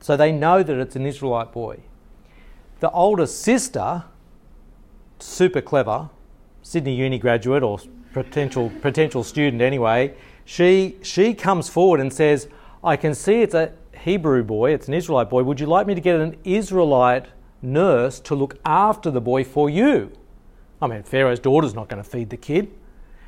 So 0.00 0.16
they 0.16 0.32
know 0.32 0.62
that 0.62 0.78
it's 0.78 0.96
an 0.96 1.06
Israelite 1.06 1.52
boy. 1.52 1.80
The 2.80 2.90
older 2.90 3.26
sister, 3.26 4.04
super 5.20 5.60
clever, 5.60 6.10
Sydney 6.62 6.94
Uni 6.94 7.18
graduate 7.18 7.62
or 7.62 7.78
potential 8.12 8.70
potential 8.82 9.22
student 9.22 9.62
anyway, 9.62 10.14
she 10.44 10.96
she 11.02 11.34
comes 11.34 11.68
forward 11.68 12.00
and 12.00 12.12
says, 12.12 12.48
"I 12.82 12.96
can 12.96 13.14
see 13.14 13.42
it's 13.42 13.54
a 13.54 13.72
Hebrew 14.04 14.42
boy, 14.42 14.72
it's 14.72 14.88
an 14.88 14.94
Israelite 14.94 15.30
boy. 15.30 15.44
Would 15.44 15.60
you 15.60 15.66
like 15.66 15.86
me 15.86 15.94
to 15.94 16.00
get 16.00 16.20
an 16.20 16.36
Israelite 16.42 17.26
nurse 17.62 18.18
to 18.20 18.34
look 18.34 18.58
after 18.64 19.10
the 19.10 19.20
boy 19.20 19.44
for 19.44 19.70
you?" 19.70 20.10
I 20.82 20.88
mean, 20.88 21.04
Pharaoh's 21.04 21.38
daughter's 21.38 21.74
not 21.74 21.88
going 21.88 22.02
to 22.02 22.08
feed 22.08 22.28
the 22.28 22.36
kid. 22.36 22.68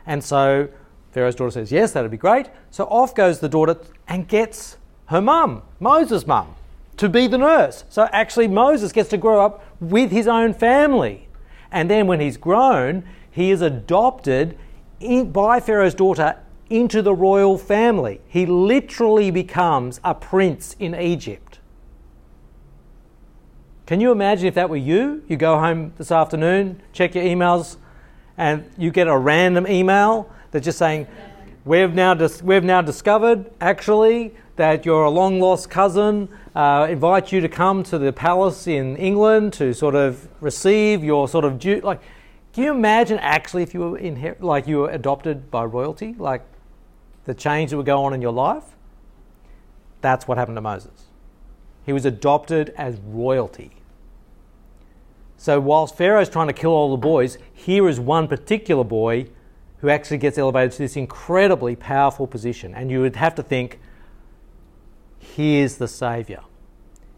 And 0.06 0.22
so 0.22 0.68
Pharaoh's 1.12 1.36
daughter 1.36 1.52
says, 1.52 1.70
Yes, 1.70 1.92
that'd 1.92 2.10
be 2.10 2.16
great. 2.16 2.50
So 2.72 2.84
off 2.86 3.14
goes 3.14 3.38
the 3.38 3.48
daughter 3.48 3.78
and 4.08 4.26
gets 4.26 4.76
her 5.06 5.20
mum, 5.20 5.62
Moses' 5.78 6.26
mum, 6.26 6.56
to 6.96 7.08
be 7.08 7.28
the 7.28 7.38
nurse. 7.38 7.84
So 7.88 8.08
actually, 8.12 8.48
Moses 8.48 8.90
gets 8.90 9.08
to 9.10 9.16
grow 9.16 9.44
up 9.44 9.64
with 9.80 10.10
his 10.10 10.26
own 10.26 10.52
family. 10.52 11.28
And 11.70 11.88
then 11.88 12.08
when 12.08 12.18
he's 12.18 12.36
grown, 12.36 13.04
he 13.30 13.52
is 13.52 13.62
adopted 13.62 14.58
in, 14.98 15.30
by 15.30 15.60
Pharaoh's 15.60 15.94
daughter 15.94 16.36
into 16.70 17.02
the 17.02 17.14
royal 17.14 17.56
family. 17.56 18.20
He 18.26 18.46
literally 18.46 19.30
becomes 19.30 20.00
a 20.02 20.14
prince 20.14 20.74
in 20.80 20.94
Egypt. 20.94 21.43
Can 23.86 24.00
you 24.00 24.12
imagine 24.12 24.46
if 24.46 24.54
that 24.54 24.70
were 24.70 24.76
you? 24.76 25.22
You 25.28 25.36
go 25.36 25.58
home 25.58 25.92
this 25.98 26.10
afternoon, 26.10 26.80
check 26.94 27.14
your 27.14 27.24
emails, 27.24 27.76
and 28.38 28.64
you 28.78 28.90
get 28.90 29.08
a 29.08 29.16
random 29.16 29.66
email 29.66 30.30
that's 30.50 30.64
just 30.64 30.78
saying, 30.78 31.06
"We've 31.66 31.94
now 31.94 32.14
dis- 32.14 32.42
we've 32.42 32.64
now 32.64 32.80
discovered 32.80 33.50
actually 33.60 34.34
that 34.56 34.86
you're 34.86 35.04
a 35.04 35.10
long 35.10 35.38
lost 35.38 35.68
cousin. 35.68 36.30
Uh, 36.54 36.86
invite 36.88 37.30
you 37.30 37.42
to 37.42 37.48
come 37.48 37.82
to 37.82 37.98
the 37.98 38.12
palace 38.12 38.66
in 38.66 38.96
England 38.96 39.52
to 39.54 39.74
sort 39.74 39.94
of 39.94 40.28
receive 40.40 41.04
your 41.04 41.28
sort 41.28 41.44
of 41.44 41.58
due." 41.58 41.80
Like, 41.82 42.00
can 42.54 42.64
you 42.64 42.70
imagine 42.70 43.18
actually 43.18 43.64
if 43.64 43.74
you 43.74 43.80
were 43.80 43.98
inher- 43.98 44.40
like 44.40 44.66
you 44.66 44.78
were 44.78 44.90
adopted 44.90 45.50
by 45.50 45.64
royalty, 45.64 46.14
like 46.18 46.40
the 47.26 47.34
change 47.34 47.70
that 47.70 47.76
would 47.76 47.86
go 47.86 48.02
on 48.02 48.14
in 48.14 48.22
your 48.22 48.32
life? 48.32 48.64
That's 50.00 50.26
what 50.26 50.38
happened 50.38 50.56
to 50.56 50.62
Moses. 50.62 51.08
He 51.84 51.92
was 51.92 52.04
adopted 52.04 52.72
as 52.76 52.98
royalty. 52.98 53.70
So, 55.36 55.60
whilst 55.60 55.96
Pharaoh's 55.96 56.28
trying 56.28 56.46
to 56.46 56.54
kill 56.54 56.70
all 56.70 56.90
the 56.90 56.96
boys, 56.96 57.36
here 57.52 57.88
is 57.88 58.00
one 58.00 58.28
particular 58.28 58.84
boy 58.84 59.26
who 59.78 59.90
actually 59.90 60.16
gets 60.16 60.38
elevated 60.38 60.72
to 60.72 60.78
this 60.78 60.96
incredibly 60.96 61.76
powerful 61.76 62.26
position. 62.26 62.74
And 62.74 62.90
you 62.90 63.02
would 63.02 63.16
have 63.16 63.34
to 63.34 63.42
think, 63.42 63.78
here's 65.18 65.76
the 65.76 65.88
Saviour. 65.88 66.44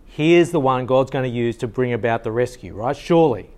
Here's 0.05 0.50
the 0.50 0.59
one 0.59 0.87
God's 0.87 1.11
going 1.11 1.31
to 1.31 1.37
use 1.37 1.57
to 1.59 1.68
bring 1.68 1.92
about 1.92 2.24
the 2.24 2.33
rescue, 2.33 2.74
right? 2.74 2.96
Surely. 2.96 3.50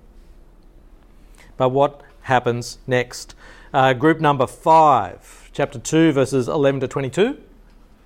But 1.56 1.70
what 1.70 2.02
happens 2.22 2.78
next? 2.86 3.34
Uh, 3.72 3.92
group 3.92 4.20
number 4.20 4.46
five, 4.46 5.50
chapter 5.52 5.78
2, 5.78 6.12
verses 6.12 6.48
11 6.48 6.80
to 6.80 6.88
22. 6.88 7.38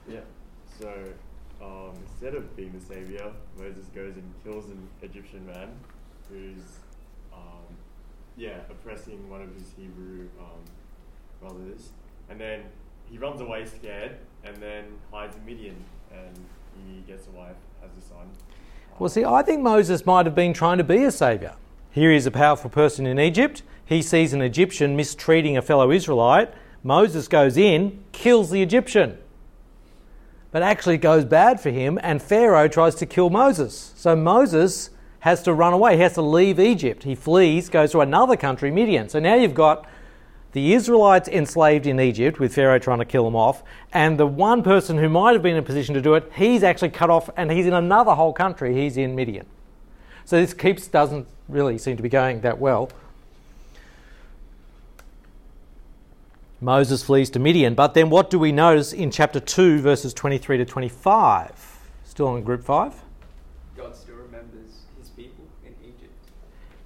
Yeah. 0.09 0.21
So 0.79 0.93
um, 1.61 1.93
instead 2.05 2.35
of 2.35 2.55
being 2.57 2.73
the 2.73 2.85
savior, 2.85 3.33
Moses 3.59 3.87
goes 3.95 4.15
and 4.15 4.33
kills 4.45 4.67
an 4.67 4.88
Egyptian 5.03 5.45
man 5.47 5.69
who's 6.33 6.62
um, 7.33 7.77
yeah 8.37 8.59
oppressing 8.71 9.22
one 9.33 9.40
of 9.40 9.55
his 9.55 9.73
Hebrew 9.79 10.29
um, 10.38 10.61
brothers, 11.40 11.88
and 12.29 12.38
then 12.38 12.64
he 13.11 13.16
runs 13.16 13.40
away 13.40 13.64
scared, 13.64 14.18
and 14.45 14.55
then 14.59 14.85
hides 15.11 15.35
in 15.35 15.47
Midian, 15.47 15.77
and 16.12 16.37
he 16.87 17.01
gets 17.11 17.27
a 17.29 17.31
wife, 17.31 17.57
has 17.81 17.90
a 17.99 18.07
son. 18.07 18.29
Well, 18.99 19.09
see, 19.09 19.25
I 19.25 19.40
think 19.42 19.62
Moses 19.62 20.05
might 20.05 20.27
have 20.27 20.35
been 20.35 20.53
trying 20.53 20.77
to 20.77 20.85
be 20.85 21.05
a 21.05 21.11
saviour. 21.11 21.55
Here 21.92 22.11
he 22.11 22.16
is 22.16 22.27
a 22.27 22.31
powerful 22.31 22.68
person 22.68 23.07
in 23.07 23.18
Egypt. 23.18 23.62
He 23.87 24.03
sees 24.03 24.35
an 24.35 24.42
Egyptian 24.42 24.97
mistreating 24.97 25.57
a 25.57 25.62
fellow 25.62 25.90
Israelite. 25.90 26.53
Moses 26.83 27.27
goes 27.27 27.57
in, 27.57 28.05
kills 28.12 28.51
the 28.51 28.61
Egyptian. 28.61 29.16
But 30.51 30.62
actually, 30.62 30.97
it 30.97 30.99
goes 30.99 31.25
bad 31.25 31.59
for 31.59 31.71
him, 31.71 31.99
and 32.03 32.21
Pharaoh 32.21 32.68
tries 32.68 32.95
to 32.97 33.07
kill 33.07 33.31
Moses. 33.31 33.95
So 33.97 34.14
Moses 34.14 34.90
has 35.23 35.41
to 35.45 35.55
run 35.55 35.73
away, 35.73 35.95
he 35.95 36.03
has 36.03 36.15
to 36.15 36.23
leave 36.23 36.59
Egypt. 36.59 37.05
He 37.05 37.15
flees, 37.15 37.69
goes 37.69 37.93
to 37.93 38.01
another 38.01 38.37
country, 38.37 38.73
Midian. 38.73 39.09
So 39.09 39.21
now 39.21 39.37
you've 39.37 39.55
got 39.55 39.87
the 40.51 40.75
Israelites 40.75 41.29
enslaved 41.29 41.87
in 41.87 42.01
Egypt 42.01 42.41
with 42.41 42.53
Pharaoh 42.53 42.81
trying 42.81 42.99
to 42.99 43.05
kill 43.05 43.25
them 43.25 43.37
off, 43.37 43.63
and 43.93 44.19
the 44.19 44.27
one 44.27 44.65
person 44.65 44.99
who 44.99 45.09
might 45.09 45.35
have 45.35 45.43
been 45.43 45.53
in 45.53 45.61
a 45.61 45.63
position 45.63 45.95
to 45.95 46.03
do 46.03 46.15
it, 46.15 46.29
he's 46.35 46.65
actually 46.65 46.89
cut 46.89 47.09
off 47.09 47.31
and 47.37 47.53
he's 47.53 47.67
in 47.67 47.73
another 47.73 48.15
whole 48.15 48.33
country, 48.33 48.75
he's 48.75 48.97
in 48.97 49.15
Midian. 49.15 49.47
So 50.25 50.41
this 50.41 50.53
keeps 50.53 50.89
doesn't 50.89 51.29
really 51.49 51.79
seem 51.79 51.97
to 51.97 52.03
be 52.03 52.09
going 52.09 52.41
that 52.41 52.59
well. 52.59 52.91
Moses 56.61 57.05
flees 57.05 57.31
to 57.31 57.39
Midian, 57.39 57.77
but 57.77 57.95
then 57.95 58.11
what 58.11 58.29
do 58.29 58.41
we 58.41 58.51
notice 58.51 58.93
in 58.93 59.13
chapter 59.13 59.39
2, 59.39 59.79
verses 59.79 60.13
23 60.13 60.59
to 60.59 60.65
25? 60.65 61.79
Still 62.05 62.27
on 62.27 62.43
group 62.43 62.65
5? 62.65 63.03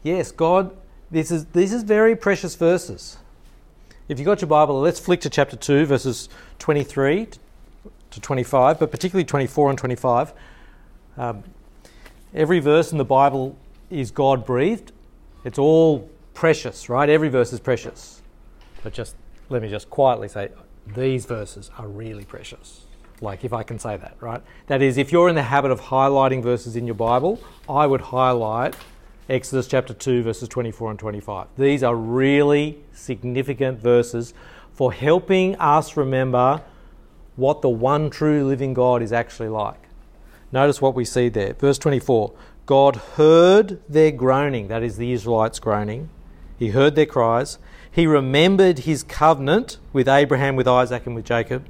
Yes, 0.07 0.31
God, 0.31 0.71
this 1.11 1.33
is, 1.33 1.47
this 1.47 1.73
is 1.73 1.83
very 1.83 2.15
precious 2.15 2.55
verses. 2.55 3.17
If 4.09 4.21
you've 4.21 4.27
got 4.27 4.41
your 4.41 4.47
Bible, 4.47 4.81
let's 4.81 5.01
flick 5.01 5.21
to 5.23 5.29
chapter 5.29 5.57
2, 5.57 5.85
verses 5.85 6.29
23 6.61 7.27
to 8.13 8.21
25, 8.21 8.79
but 8.79 8.93
particularly 8.93 9.25
24 9.25 9.71
and 9.71 9.77
25. 9.77 10.33
Um, 11.17 11.43
every 12.33 12.61
verse 12.61 12.93
in 12.93 12.99
the 12.99 13.05
Bible 13.05 13.59
is 13.91 14.13
God 14.13 14.47
breathed. 14.47 14.93
It's 15.45 15.59
all 15.59 16.09
precious, 16.35 16.89
right? 16.89 17.09
Every 17.09 17.29
verse 17.29 17.53
is 17.53 17.59
precious. 17.59 18.23
But 18.85 18.93
just 18.93 19.17
let 19.49 19.61
me 19.61 19.69
just 19.69 19.91
quietly 19.91 20.29
say 20.29 20.51
these 20.87 21.27
verses 21.27 21.73
are 21.79 21.89
really 21.89 22.25
precious. 22.25 22.83
Like, 23.21 23.45
if 23.45 23.53
I 23.53 23.65
can 23.65 23.81
say 23.81 23.97
that, 23.97 24.17
right? 24.21 24.41
That 24.69 24.83
is, 24.83 24.99
if 24.99 25.11
you're 25.11 25.29
in 25.29 25.35
the 25.35 25.43
habit 25.43 25.73
of 25.73 25.81
highlighting 25.81 26.45
verses 26.45 26.77
in 26.77 26.87
your 26.87 26.95
Bible, 26.95 27.43
I 27.69 27.89
would 27.89 28.03
highlight 28.03 28.77
Exodus 29.29 29.67
chapter 29.67 29.93
2, 29.93 30.23
verses 30.23 30.49
24 30.49 30.91
and 30.91 30.99
25. 31.01 31.49
These 31.59 31.83
are 31.83 31.97
really 31.97 32.79
significant 32.93 33.81
verses 33.81 34.33
for 34.73 34.93
helping 34.93 35.57
us 35.57 35.97
remember 35.97 36.63
what 37.35 37.61
the 37.61 37.69
one 37.69 38.09
true 38.09 38.47
living 38.47 38.73
God 38.73 39.03
is 39.03 39.13
actually 39.13 39.49
like. 39.49 39.81
Notice 40.53 40.81
what 40.81 40.95
we 40.95 41.05
see 41.05 41.29
there. 41.29 41.55
Verse 41.55 41.77
24 41.77 42.33
God 42.67 42.97
heard 42.97 43.81
their 43.89 44.13
groaning, 44.13 44.69
that 44.69 44.85
is 44.85 44.97
the 44.97 45.13
Israelites 45.13 45.59
groaning. 45.59 46.09
He 46.57 46.69
heard 46.69 46.95
their 46.95 47.07
cries. 47.07 47.59
He 47.91 48.07
remembered 48.07 48.81
his 48.81 49.03
covenant 49.03 49.79
with 49.93 50.07
Abraham, 50.07 50.55
with 50.55 50.69
Isaac, 50.69 51.05
and 51.05 51.17
with 51.17 51.25
Jacob. 51.25 51.67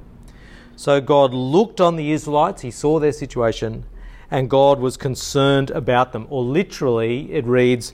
So 0.75 1.01
God 1.01 1.33
looked 1.33 1.81
on 1.81 1.95
the 1.95 2.11
Israelites, 2.11 2.61
he 2.61 2.69
saw 2.69 2.99
their 2.99 3.11
situation, 3.11 3.85
and 4.29 4.49
God 4.49 4.79
was 4.79 4.97
concerned 4.97 5.69
about 5.71 6.11
them. 6.11 6.27
Or 6.29 6.43
literally, 6.43 7.31
it 7.33 7.45
reads, 7.45 7.93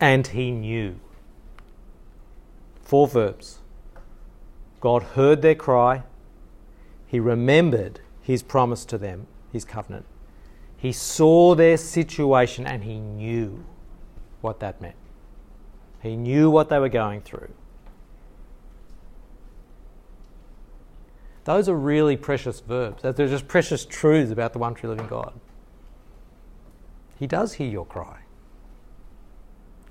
and 0.00 0.26
he 0.26 0.50
knew. 0.50 0.98
Four 2.82 3.08
verbs. 3.08 3.58
God 4.80 5.02
heard 5.02 5.42
their 5.42 5.54
cry, 5.54 6.02
he 7.06 7.20
remembered 7.20 8.00
his 8.22 8.42
promise 8.42 8.84
to 8.86 8.96
them, 8.96 9.26
his 9.52 9.64
covenant. 9.64 10.06
He 10.76 10.92
saw 10.92 11.54
their 11.54 11.76
situation 11.76 12.66
and 12.66 12.84
he 12.84 12.98
knew 12.98 13.64
what 14.40 14.60
that 14.60 14.80
meant. 14.80 14.96
He 16.02 16.16
knew 16.16 16.50
what 16.50 16.70
they 16.70 16.78
were 16.78 16.88
going 16.88 17.20
through. 17.20 17.50
Those 21.44 21.68
are 21.68 21.74
really 21.74 22.16
precious 22.16 22.60
verbs. 22.60 23.02
They're 23.02 23.12
just 23.12 23.48
precious 23.48 23.84
truths 23.84 24.30
about 24.30 24.52
the 24.52 24.58
one 24.58 24.74
true 24.74 24.88
living 24.88 25.06
God. 25.06 25.34
He 27.20 27.26
does 27.26 27.52
hear 27.52 27.68
your 27.68 27.84
cry. 27.84 28.20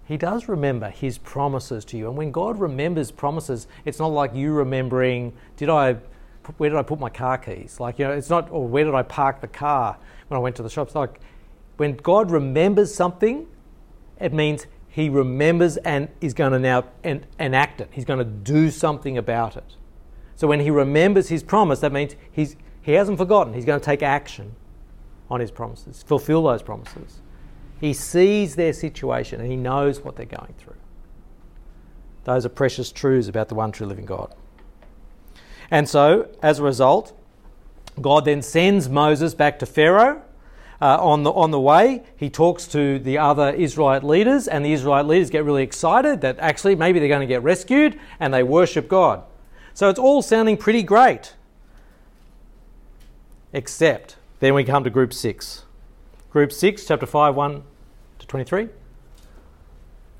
He 0.03 0.17
does 0.17 0.47
remember 0.47 0.89
his 0.89 1.19
promises 1.19 1.85
to 1.85 1.97
you. 1.97 2.07
And 2.07 2.17
when 2.17 2.31
God 2.31 2.59
remembers 2.59 3.11
promises, 3.11 3.67
it's 3.85 3.99
not 3.99 4.07
like 4.07 4.33
you 4.33 4.51
remembering, 4.51 5.33
did 5.55 5.69
I 5.69 5.97
where 6.57 6.71
did 6.71 6.79
I 6.79 6.81
put 6.81 6.99
my 6.99 7.11
car 7.11 7.37
keys? 7.37 7.79
Like, 7.79 7.99
you 7.99 8.05
know, 8.05 8.13
it's 8.13 8.31
not 8.31 8.49
or 8.49 8.67
where 8.67 8.83
did 8.83 8.95
I 8.95 9.03
park 9.03 9.41
the 9.41 9.47
car 9.47 9.99
when 10.27 10.39
I 10.39 10.41
went 10.41 10.55
to 10.55 10.63
the 10.63 10.71
shops? 10.71 10.95
Like 10.95 11.19
when 11.77 11.97
God 11.97 12.31
remembers 12.31 12.95
something, 12.95 13.45
it 14.19 14.33
means 14.33 14.65
he 14.87 15.07
remembers 15.07 15.77
and 15.77 16.09
is 16.21 16.33
going 16.33 16.53
to 16.53 16.59
now 16.59 16.85
en- 17.03 17.27
enact 17.39 17.79
it. 17.79 17.89
He's 17.91 18.05
going 18.05 18.17
to 18.17 18.25
do 18.25 18.71
something 18.71 19.19
about 19.19 19.55
it. 19.55 19.75
So 20.35 20.47
when 20.47 20.61
he 20.61 20.71
remembers 20.71 21.29
his 21.29 21.43
promise, 21.43 21.79
that 21.81 21.91
means 21.91 22.15
he's, 22.31 22.55
he 22.81 22.93
hasn't 22.93 23.19
forgotten. 23.19 23.53
He's 23.53 23.65
going 23.65 23.79
to 23.79 23.85
take 23.85 24.01
action 24.01 24.55
on 25.29 25.39
his 25.39 25.51
promises, 25.51 26.03
fulfill 26.03 26.43
those 26.43 26.61
promises. 26.61 27.21
He 27.79 27.93
sees 27.93 28.55
their 28.55 28.73
situation 28.73 29.39
and 29.39 29.49
he 29.49 29.55
knows 29.55 30.01
what 30.01 30.15
they're 30.15 30.25
going 30.25 30.53
through. 30.57 30.75
Those 32.25 32.45
are 32.45 32.49
precious 32.49 32.91
truths 32.91 33.27
about 33.27 33.49
the 33.49 33.55
one 33.55 33.71
true 33.71 33.87
living 33.87 34.05
God. 34.05 34.33
And 35.71 35.87
so, 35.87 36.29
as 36.41 36.59
a 36.59 36.63
result, 36.63 37.13
God 38.01 38.25
then 38.25 38.41
sends 38.41 38.89
Moses 38.89 39.33
back 39.33 39.59
to 39.59 39.65
Pharaoh. 39.65 40.21
Uh, 40.81 40.97
on, 41.01 41.23
the, 41.23 41.31
on 41.31 41.51
the 41.51 41.59
way, 41.59 42.03
he 42.15 42.29
talks 42.29 42.65
to 42.67 42.99
the 42.99 43.17
other 43.17 43.49
Israelite 43.49 44.03
leaders, 44.03 44.47
and 44.47 44.63
the 44.63 44.71
Israelite 44.71 45.05
leaders 45.05 45.29
get 45.29 45.43
really 45.43 45.63
excited 45.63 46.21
that 46.21 46.39
actually 46.39 46.75
maybe 46.75 46.99
they're 46.99 47.09
going 47.09 47.19
to 47.19 47.27
get 47.27 47.43
rescued 47.43 47.99
and 48.19 48.33
they 48.33 48.43
worship 48.43 48.87
God. 48.87 49.23
So 49.73 49.89
it's 49.89 49.99
all 49.99 50.21
sounding 50.21 50.55
pretty 50.55 50.83
great. 50.83 51.35
Except 53.51 54.15
then 54.39 54.53
we 54.53 54.63
come 54.63 54.83
to 54.83 54.89
group 54.89 55.13
6. 55.13 55.65
Group 56.31 56.51
6, 56.51 56.85
chapter 56.85 57.05
5, 57.05 57.35
1 57.35 57.63
to 58.19 58.27
23. 58.27 58.69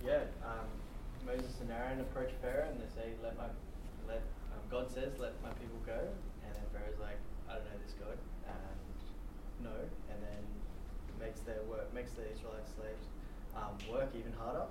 Yeah, 0.04 0.20
um, 0.44 0.68
Moses 1.26 1.56
and 1.62 1.72
Aaron 1.72 2.02
approach 2.02 2.32
Pharaoh 2.42 2.68
and 2.72 2.82
they 2.82 2.90
say, 2.96 3.14
"Let 3.24 3.38
my, 3.38 3.46
let 4.08 4.24
um, 4.52 4.64
God 4.70 4.90
says, 4.92 5.14
let 5.20 5.40
my 5.44 5.50
people 5.62 5.80
go." 5.86 6.00
And 6.44 6.52
then 6.52 6.64
Pharaoh's 6.74 7.00
like, 7.00 7.20
"I 7.48 7.56
don't 7.56 7.66
know 7.66 7.80
this 7.86 7.96
God," 8.00 8.18
and 8.48 8.90
no, 9.64 9.76
and 10.12 10.20
then 10.24 10.42
makes 11.20 11.40
their 11.42 11.62
work, 11.70 11.94
makes 11.94 12.12
the 12.12 12.26
Israelite 12.32 12.68
slaves 12.76 13.06
um, 13.56 13.78
work 13.92 14.10
even 14.18 14.34
harder. 14.34 14.66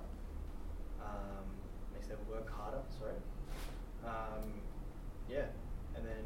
Um, 1.01 1.45
makes 1.93 2.07
them 2.07 2.19
work 2.29 2.49
harder. 2.51 2.81
Sorry. 2.99 3.15
Um, 4.05 4.61
yeah, 5.29 5.45
and 5.95 6.05
then 6.05 6.25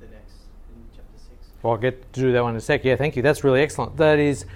the 0.00 0.06
next 0.08 0.46
in 0.72 0.82
chapter 0.94 1.18
six. 1.18 1.48
Well, 1.66 1.74
I'll 1.74 1.80
get 1.80 2.12
to 2.12 2.20
do 2.20 2.30
that 2.30 2.44
one 2.44 2.52
in 2.52 2.58
a 2.58 2.60
sec. 2.60 2.84
Yeah, 2.84 2.94
thank 2.94 3.16
you. 3.16 3.22
That's 3.22 3.42
really 3.42 3.60
excellent. 3.60 3.96
That 3.96 4.20
is, 4.20 4.46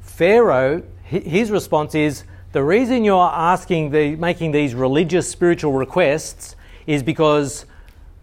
Pharaoh, 0.00 0.82
his 1.04 1.52
response 1.52 1.94
is 1.94 2.24
the 2.50 2.64
reason 2.64 3.04
you're 3.04 3.30
asking, 3.30 3.92
the, 3.92 4.16
making 4.16 4.50
these 4.50 4.74
religious, 4.74 5.30
spiritual 5.30 5.72
requests 5.72 6.56
is 6.88 7.04
because 7.04 7.64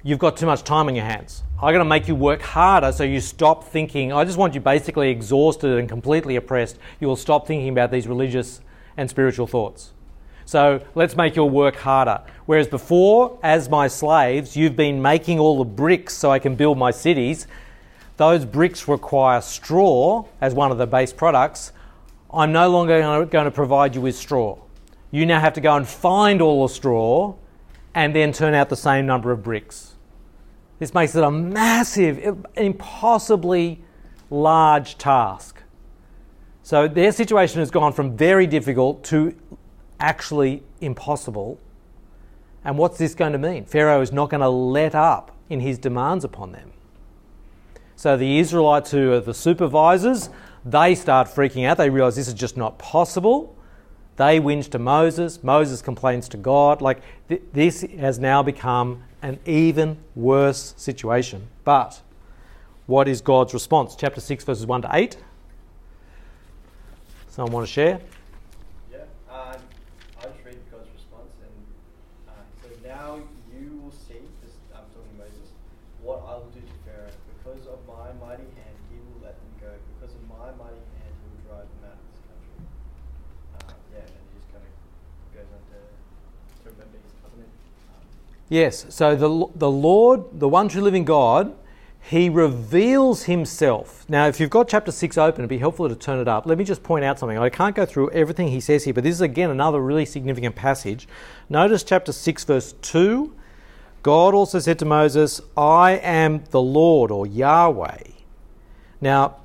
you've 0.04 0.20
got 0.20 0.36
too 0.36 0.48
much 0.48 0.66
time 0.66 0.90
on 0.90 0.96
your 0.96 1.06
hands. 1.06 1.44
I'm 1.62 1.72
going 1.72 1.80
to 1.80 1.86
make 1.86 2.10
you 2.10 2.16
work 2.16 2.42
harder 2.42 2.92
so 2.92 3.06
you 3.06 3.22
stop 3.22 3.64
thinking. 3.64 4.12
I 4.12 4.26
just 4.26 4.38
want 4.38 4.54
you 4.54 4.60
basically 4.60 5.10
exhausted 5.10 5.78
and 5.80 5.88
completely 5.88 6.36
oppressed. 6.36 6.78
You 7.00 7.08
will 7.08 7.16
stop 7.16 7.48
thinking 7.48 7.70
about 7.70 7.90
these 7.90 8.06
religious 8.06 8.60
and 8.98 9.10
spiritual 9.10 9.48
thoughts. 9.48 9.94
So 10.52 10.82
let's 10.96 11.16
make 11.16 11.38
your 11.38 11.50
work 11.50 11.78
harder. 11.78 12.20
Whereas 12.46 12.68
before, 12.68 13.40
as 13.42 13.70
my 13.70 13.88
slaves, 13.88 14.54
you've 14.54 14.76
been 14.76 15.02
making 15.02 15.40
all 15.40 15.58
the 15.58 15.64
bricks 15.64 16.14
so 16.14 16.30
I 16.30 16.40
can 16.40 16.56
build 16.56 16.78
my 16.78 16.92
cities. 16.92 17.48
Those 18.18 18.44
bricks 18.44 18.86
require 18.86 19.40
straw 19.40 20.26
as 20.42 20.54
one 20.54 20.70
of 20.70 20.78
the 20.78 20.86
base 20.86 21.14
products. 21.14 21.72
I'm 22.34 22.52
no 22.52 22.70
longer 22.70 23.26
going 23.28 23.46
to 23.46 23.52
provide 23.52 23.96
you 23.96 24.02
with 24.02 24.18
straw. 24.18 24.58
You 25.10 25.26
now 25.26 25.40
have 25.40 25.54
to 25.54 25.62
go 25.62 25.74
and 25.78 25.88
find 25.88 26.42
all 26.42 26.68
the 26.68 26.74
straw 26.74 27.34
and 27.96 28.14
then 28.14 28.34
turn 28.34 28.54
out 28.54 28.68
the 28.68 28.76
same 28.76 29.06
number 29.06 29.32
of 29.32 29.42
bricks. 29.42 29.94
This 30.80 30.94
makes 30.94 31.16
it 31.16 31.24
a 31.24 31.32
massive, 31.32 32.46
impossibly 32.58 33.82
large 34.30 34.98
task. 34.98 35.64
So 36.62 36.90
their 36.90 37.14
situation 37.14 37.60
has 37.60 37.72
gone 37.72 37.94
from 37.94 38.18
very 38.18 38.48
difficult 38.48 39.06
to 39.06 39.34
actually 40.02 40.64
impossible. 40.82 41.60
And 42.66 42.78
what's 42.78 42.98
this 42.98 43.16
going 43.16 43.32
to 43.32 43.38
mean? 43.38 43.66
Pharaoh 43.66 44.02
is 44.02 44.12
not 44.12 44.30
going 44.30 44.42
to 44.42 44.50
let 44.50 44.94
up 44.94 45.36
in 45.50 45.62
his 45.62 45.78
demands 45.78 46.24
upon 46.26 46.52
them. 46.52 46.74
So 47.96 48.18
the 48.18 48.40
Israelites, 48.40 48.92
who 48.92 49.14
are 49.14 49.20
the 49.20 49.34
supervisors, 49.34 50.30
they 50.66 50.96
start 50.96 51.28
freaking 51.28 51.66
out. 51.66 51.78
They 51.78 51.90
realize 51.90 52.16
this 52.16 52.28
is 52.28 52.34
just 52.34 52.58
not 52.58 52.78
possible. 52.78 53.56
They 54.18 54.40
whinge 54.40 54.70
to 54.72 54.80
Moses. 54.80 55.44
Moses 55.44 55.82
complains 55.82 56.28
to 56.30 56.38
God. 56.38 56.82
Like 56.82 57.02
th- 57.30 57.42
this 57.54 57.82
has 57.82 58.20
now 58.20 58.44
become 58.44 59.04
an 59.22 59.40
even 59.46 59.98
worse 60.16 60.74
situation. 60.78 61.48
But 61.64 62.02
what 62.88 63.08
is 63.08 63.22
God's 63.22 63.54
response? 63.54 63.96
Chapter 63.96 64.22
6, 64.22 64.44
verses 64.44 64.66
1 64.66 64.82
to 64.84 64.90
8. 64.92 65.18
Someone 67.30 67.54
want 67.54 67.68
to 67.68 67.72
share? 67.72 68.02
Yeah, 68.92 68.98
um, 69.30 69.56
I 70.20 70.24
just 70.24 70.44
read 70.44 70.58
God's 70.70 70.90
response, 70.94 71.32
and 71.42 71.54
uh, 72.28 72.32
he 72.62 72.68
says, 72.68 72.71
"Now 72.84 73.20
you 73.52 73.80
will 73.84 73.92
see." 73.92 74.22
This 74.42 74.54
I'm 74.74 74.86
talking 74.94 75.18
Moses. 75.18 75.50
What 76.02 76.24
I 76.26 76.34
will 76.36 76.50
do 76.50 76.62
to 76.62 76.78
Pharaoh, 76.86 77.14
because 77.38 77.68
of 77.68 77.78
my 77.86 78.10
mighty 78.18 78.50
hand, 78.58 78.76
he 78.90 78.98
will 78.98 79.22
let 79.22 79.38
them 79.38 79.54
go. 79.62 79.70
Because 79.94 80.16
of 80.16 80.22
my 80.28 80.50
mighty 80.58 80.82
hand, 80.98 81.14
he 81.22 81.26
will 81.30 81.44
drive 81.46 81.68
them 81.70 81.94
out 81.94 81.98
of 82.02 82.06
this 82.10 82.22
country. 82.26 82.58
Uh, 83.54 83.74
yeah, 83.94 84.02
and 84.02 84.18
he 84.18 84.34
just 84.34 84.50
kind 84.50 84.66
of 84.66 84.74
goes 85.30 85.50
on 85.54 85.62
to, 85.70 85.78
to 85.78 86.66
remember 86.74 86.98
his 87.06 87.14
covenant. 87.22 87.54
Um, 87.94 88.02
Yes, 88.50 88.86
so 88.90 89.16
the, 89.16 89.30
the 89.56 89.70
Lord, 89.70 90.40
the 90.40 90.50
one 90.50 90.68
true 90.70 90.82
living 90.82 91.06
God, 91.06 91.54
he 92.02 92.30
reveals 92.30 93.24
himself. 93.24 94.06
Now, 94.10 94.28
if 94.28 94.40
you've 94.40 94.50
got 94.50 94.68
chapter 94.68 94.92
6 94.92 95.18
open, 95.18 95.42
it'd 95.42 95.50
be 95.50 95.60
helpful 95.60 95.88
to 95.88 95.96
turn 95.96 96.20
it 96.20 96.28
up. 96.28 96.46
Let 96.46 96.58
me 96.58 96.64
just 96.64 96.84
point 96.84 97.06
out 97.06 97.20
something. 97.20 97.38
I 97.38 97.50
can't 97.50 97.76
go 97.76 97.86
through 97.86 98.10
everything 98.12 98.48
he 98.48 98.60
says 98.60 98.84
here, 98.84 98.94
but 98.94 99.04
this 99.04 99.16
is 99.16 99.22
again 99.22 99.50
another 99.50 99.80
really 99.80 100.06
significant 100.06 100.56
passage. 100.56 101.08
Notice 101.50 101.84
chapter 101.84 102.12
6, 102.12 102.44
verse 102.44 102.74
2 102.82 103.34
God 104.04 104.34
also 104.34 104.58
said 104.58 104.80
to 104.80 104.86
Moses, 104.86 105.42
I 105.56 105.92
am 105.92 106.44
the 106.50 106.62
Lord 106.62 107.12
or 107.12 107.28
Yahweh. 107.28 108.02
Now, 109.00 109.38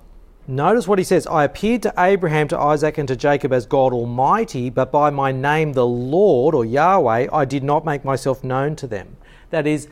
notice 0.46 0.88
what 0.88 0.98
he 0.98 1.04
says 1.04 1.26
I 1.26 1.44
appeared 1.44 1.82
to 1.82 1.94
Abraham, 1.98 2.48
to 2.48 2.58
Isaac, 2.58 2.96
and 2.96 3.06
to 3.08 3.16
Jacob 3.16 3.52
as 3.52 3.66
God 3.66 3.92
Almighty, 3.92 4.70
but 4.70 4.90
by 4.90 5.10
my 5.10 5.30
name, 5.30 5.74
the 5.74 5.86
Lord 5.86 6.54
or 6.54 6.64
Yahweh, 6.64 7.28
I 7.30 7.44
did 7.44 7.64
not 7.64 7.84
make 7.84 8.02
myself 8.02 8.42
known 8.42 8.76
to 8.76 8.86
them. 8.86 9.18
That 9.50 9.66
is, 9.66 9.88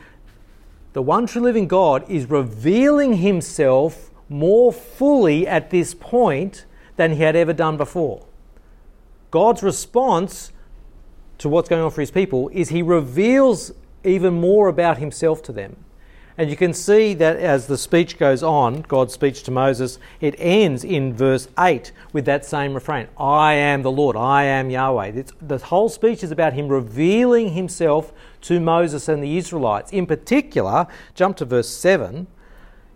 the 0.95 1.01
one 1.01 1.27
true 1.27 1.41
living 1.41 1.67
God 1.67 2.09
is 2.09 2.29
revealing 2.29 3.15
himself 3.15 4.11
more 4.29 4.71
fully 4.71 5.45
at 5.45 5.69
this 5.69 5.93
point 5.93 6.63
than 6.95 7.11
he 7.11 7.21
had 7.21 7.35
ever 7.35 7.51
done 7.51 7.75
before. 7.75 8.25
God's 9.29 9.61
response 9.61 10.53
to 11.39 11.49
what's 11.49 11.67
going 11.67 11.81
on 11.81 11.91
for 11.91 11.99
his 11.99 12.11
people 12.11 12.47
is 12.53 12.69
he 12.69 12.81
reveals 12.81 13.73
even 14.05 14.39
more 14.39 14.69
about 14.69 14.97
himself 14.97 15.43
to 15.43 15.51
them. 15.51 15.75
And 16.37 16.49
you 16.49 16.57
can 16.57 16.73
see 16.73 17.13
that 17.13 17.37
as 17.37 17.67
the 17.67 17.77
speech 17.77 18.17
goes 18.17 18.43
on, 18.43 18.81
God's 18.81 19.13
speech 19.13 19.43
to 19.43 19.51
Moses, 19.51 19.99
it 20.19 20.35
ends 20.37 20.83
in 20.83 21.13
verse 21.13 21.47
8 21.57 21.93
with 22.11 22.25
that 22.25 22.43
same 22.43 22.73
refrain 22.73 23.07
I 23.17 23.53
am 23.53 23.83
the 23.83 23.91
Lord, 23.91 24.17
I 24.17 24.43
am 24.43 24.69
Yahweh. 24.69 25.13
It's, 25.15 25.33
the 25.41 25.57
whole 25.59 25.87
speech 25.87 26.23
is 26.23 26.31
about 26.31 26.53
him 26.53 26.67
revealing 26.67 27.51
himself 27.51 28.11
to 28.41 28.59
Moses 28.59 29.07
and 29.07 29.23
the 29.23 29.37
Israelites. 29.37 29.93
In 29.93 30.05
particular, 30.05 30.87
jump 31.13 31.37
to 31.37 31.45
verse 31.45 31.69
7, 31.69 32.27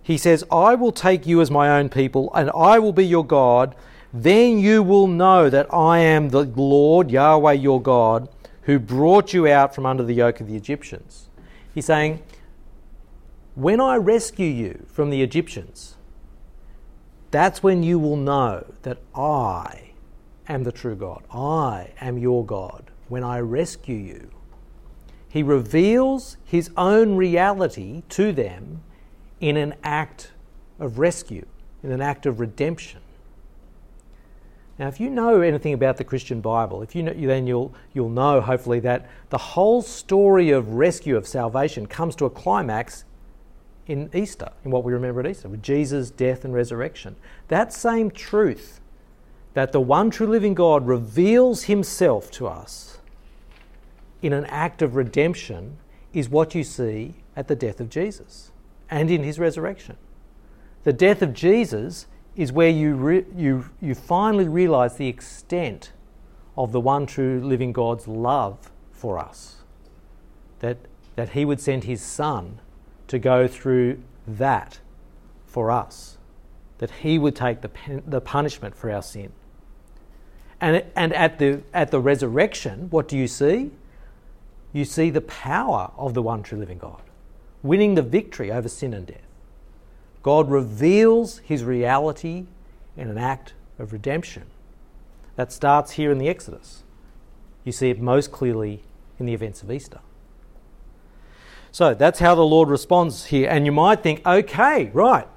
he 0.04 0.18
says, 0.18 0.44
I 0.52 0.76
will 0.76 0.92
take 0.92 1.26
you 1.26 1.40
as 1.40 1.50
my 1.50 1.70
own 1.70 1.88
people, 1.88 2.32
and 2.34 2.52
I 2.56 2.80
will 2.80 2.94
be 2.94 3.06
your 3.06 3.26
God. 3.26 3.76
Then 4.12 4.60
you 4.60 4.84
will 4.84 5.08
know 5.08 5.50
that 5.50 5.72
I 5.74 6.00
am 6.00 6.30
the 6.30 6.44
Lord, 6.44 7.12
Yahweh 7.12 7.54
your 7.54 7.82
God, 7.82 8.28
who 8.64 8.80
brought 8.80 9.34
you 9.34 9.48
out 9.48 9.74
from 9.74 9.86
under 9.86 10.04
the 10.04 10.16
yoke 10.16 10.42
of 10.42 10.48
the 10.48 10.56
Egyptians. 10.56 11.30
He's 11.74 11.86
saying, 11.86 12.22
when 13.60 13.82
I 13.82 13.98
rescue 13.98 14.48
you 14.48 14.86
from 14.88 15.10
the 15.10 15.22
Egyptians, 15.22 15.96
that's 17.30 17.62
when 17.62 17.84
you 17.84 18.00
will 18.00 18.16
know 18.16 18.66
that 18.84 19.00
I 19.14 19.92
am 20.48 20.64
the 20.64 20.72
true 20.72 20.96
God. 20.96 21.24
I 21.30 21.92
am 22.00 22.18
your 22.18 22.46
God 22.46 22.90
when 23.10 23.22
I 23.22 23.40
rescue 23.40 23.98
you. 23.98 24.32
He 25.28 25.44
reveals 25.44 26.38
his 26.46 26.72
own 26.78 27.18
reality 27.18 28.04
to 28.10 28.32
them 28.32 28.82
in 29.42 29.58
an 29.58 29.76
act 29.84 30.32
of 30.80 30.98
rescue, 30.98 31.46
in 31.84 31.92
an 31.92 32.02
act 32.02 32.26
of 32.26 32.40
redemption. 32.40 33.02
Now, 34.80 34.88
if 34.88 35.02
you 35.02 35.10
know 35.10 35.42
anything 35.42 35.74
about 35.74 35.98
the 35.98 36.06
Christian 36.06 36.40
Bible, 36.40 36.82
if 36.82 36.96
you 36.96 37.04
know, 37.04 37.14
then 37.14 37.46
you'll, 37.46 37.74
you'll 37.94 38.08
know, 38.08 38.40
hopefully, 38.40 38.80
that 38.80 39.10
the 39.30 39.38
whole 39.38 39.82
story 39.82 40.50
of 40.52 40.76
rescue, 40.76 41.18
of 41.18 41.28
salvation, 41.28 41.86
comes 41.86 42.16
to 42.16 42.26
a 42.26 42.30
climax 42.30 43.04
in 43.90 44.08
Easter, 44.14 44.52
in 44.64 44.70
what 44.70 44.84
we 44.84 44.94
remember 44.94 45.20
at 45.20 45.28
Easter, 45.28 45.50
with 45.50 45.64
Jesus' 45.64 46.12
death 46.12 46.46
and 46.46 46.54
resurrection. 46.54 47.16
That 47.48 47.74
same 47.74 48.12
truth 48.12 48.80
that 49.56 49.72
the 49.72 49.82
one 49.82 50.12
true 50.12 50.28
living 50.28 50.54
God 50.54 50.86
reveals 50.86 51.64
himself 51.64 52.30
to 52.32 52.48
us 52.48 53.00
in 54.22 54.32
an 54.32 54.46
act 54.46 54.84
of 54.84 54.96
redemption 54.96 55.78
is 56.14 56.30
what 56.30 56.54
you 56.54 56.64
see 56.64 57.16
at 57.36 57.48
the 57.48 57.56
death 57.56 57.80
of 57.80 57.90
Jesus 57.90 58.52
and 58.92 59.10
in 59.10 59.24
his 59.24 59.40
resurrection. 59.40 59.98
The 60.84 60.94
death 60.94 61.24
of 61.24 61.34
Jesus 61.34 62.06
is 62.36 62.52
where 62.52 62.70
you, 62.70 62.94
re- 62.94 63.26
you, 63.36 63.66
you 63.82 63.96
finally 63.96 64.48
realize 64.48 64.98
the 64.98 65.08
extent 65.08 65.94
of 66.56 66.72
the 66.72 66.80
one 66.80 67.08
true 67.08 67.42
living 67.44 67.74
God's 67.74 68.08
love 68.08 68.72
for 68.92 69.18
us. 69.18 69.58
That, 70.60 70.78
that 71.16 71.30
he 71.30 71.44
would 71.44 71.60
send 71.60 71.86
his 71.86 72.02
son 72.04 72.60
to 73.10 73.20
go 73.20 73.48
through 73.48 74.02
that 74.28 74.80
for 75.46 75.72
us, 75.72 76.18
that 76.78 76.92
He 76.92 77.20
would 77.20 77.36
take 77.36 77.62
the, 77.62 77.70
pen, 77.70 78.04
the 78.08 78.22
punishment 78.22 78.76
for 78.76 78.90
our 78.90 79.02
sin. 79.02 79.32
And, 80.62 80.84
and 80.96 81.14
at, 81.14 81.40
the, 81.40 81.62
at 81.74 81.92
the 81.92 82.00
resurrection, 82.00 82.90
what 82.90 83.08
do 83.08 83.18
you 83.18 83.28
see? 83.28 83.72
You 84.74 84.86
see 84.86 85.10
the 85.10 85.22
power 85.22 85.92
of 85.98 86.14
the 86.14 86.22
one 86.22 86.44
true 86.44 86.60
living 86.60 86.78
God, 86.78 87.02
winning 87.64 87.96
the 87.96 88.02
victory 88.02 88.52
over 88.52 88.70
sin 88.70 88.94
and 88.94 89.08
death. 89.08 89.18
God 90.22 90.52
reveals 90.52 91.40
His 91.40 91.64
reality 91.64 92.46
in 92.96 93.10
an 93.10 93.18
act 93.18 93.54
of 93.80 93.94
redemption. 93.94 94.44
That 95.36 95.52
starts 95.52 95.92
here 95.92 96.12
in 96.12 96.18
the 96.18 96.28
Exodus. 96.28 96.84
You 97.64 97.72
see 97.72 97.90
it 97.90 98.00
most 98.00 98.32
clearly 98.32 98.84
in 99.18 99.26
the 99.26 99.34
events 99.34 99.64
of 99.64 99.72
Easter. 99.72 100.00
So 101.72 101.94
that's 101.94 102.20
how 102.20 102.36
the 102.36 102.46
Lord 102.46 102.70
responds 102.70 103.26
here. 103.26 103.50
And 103.50 103.66
you 103.66 103.72
might 103.72 104.02
think, 104.04 104.26
okay, 104.26 104.90
right, 104.94 105.28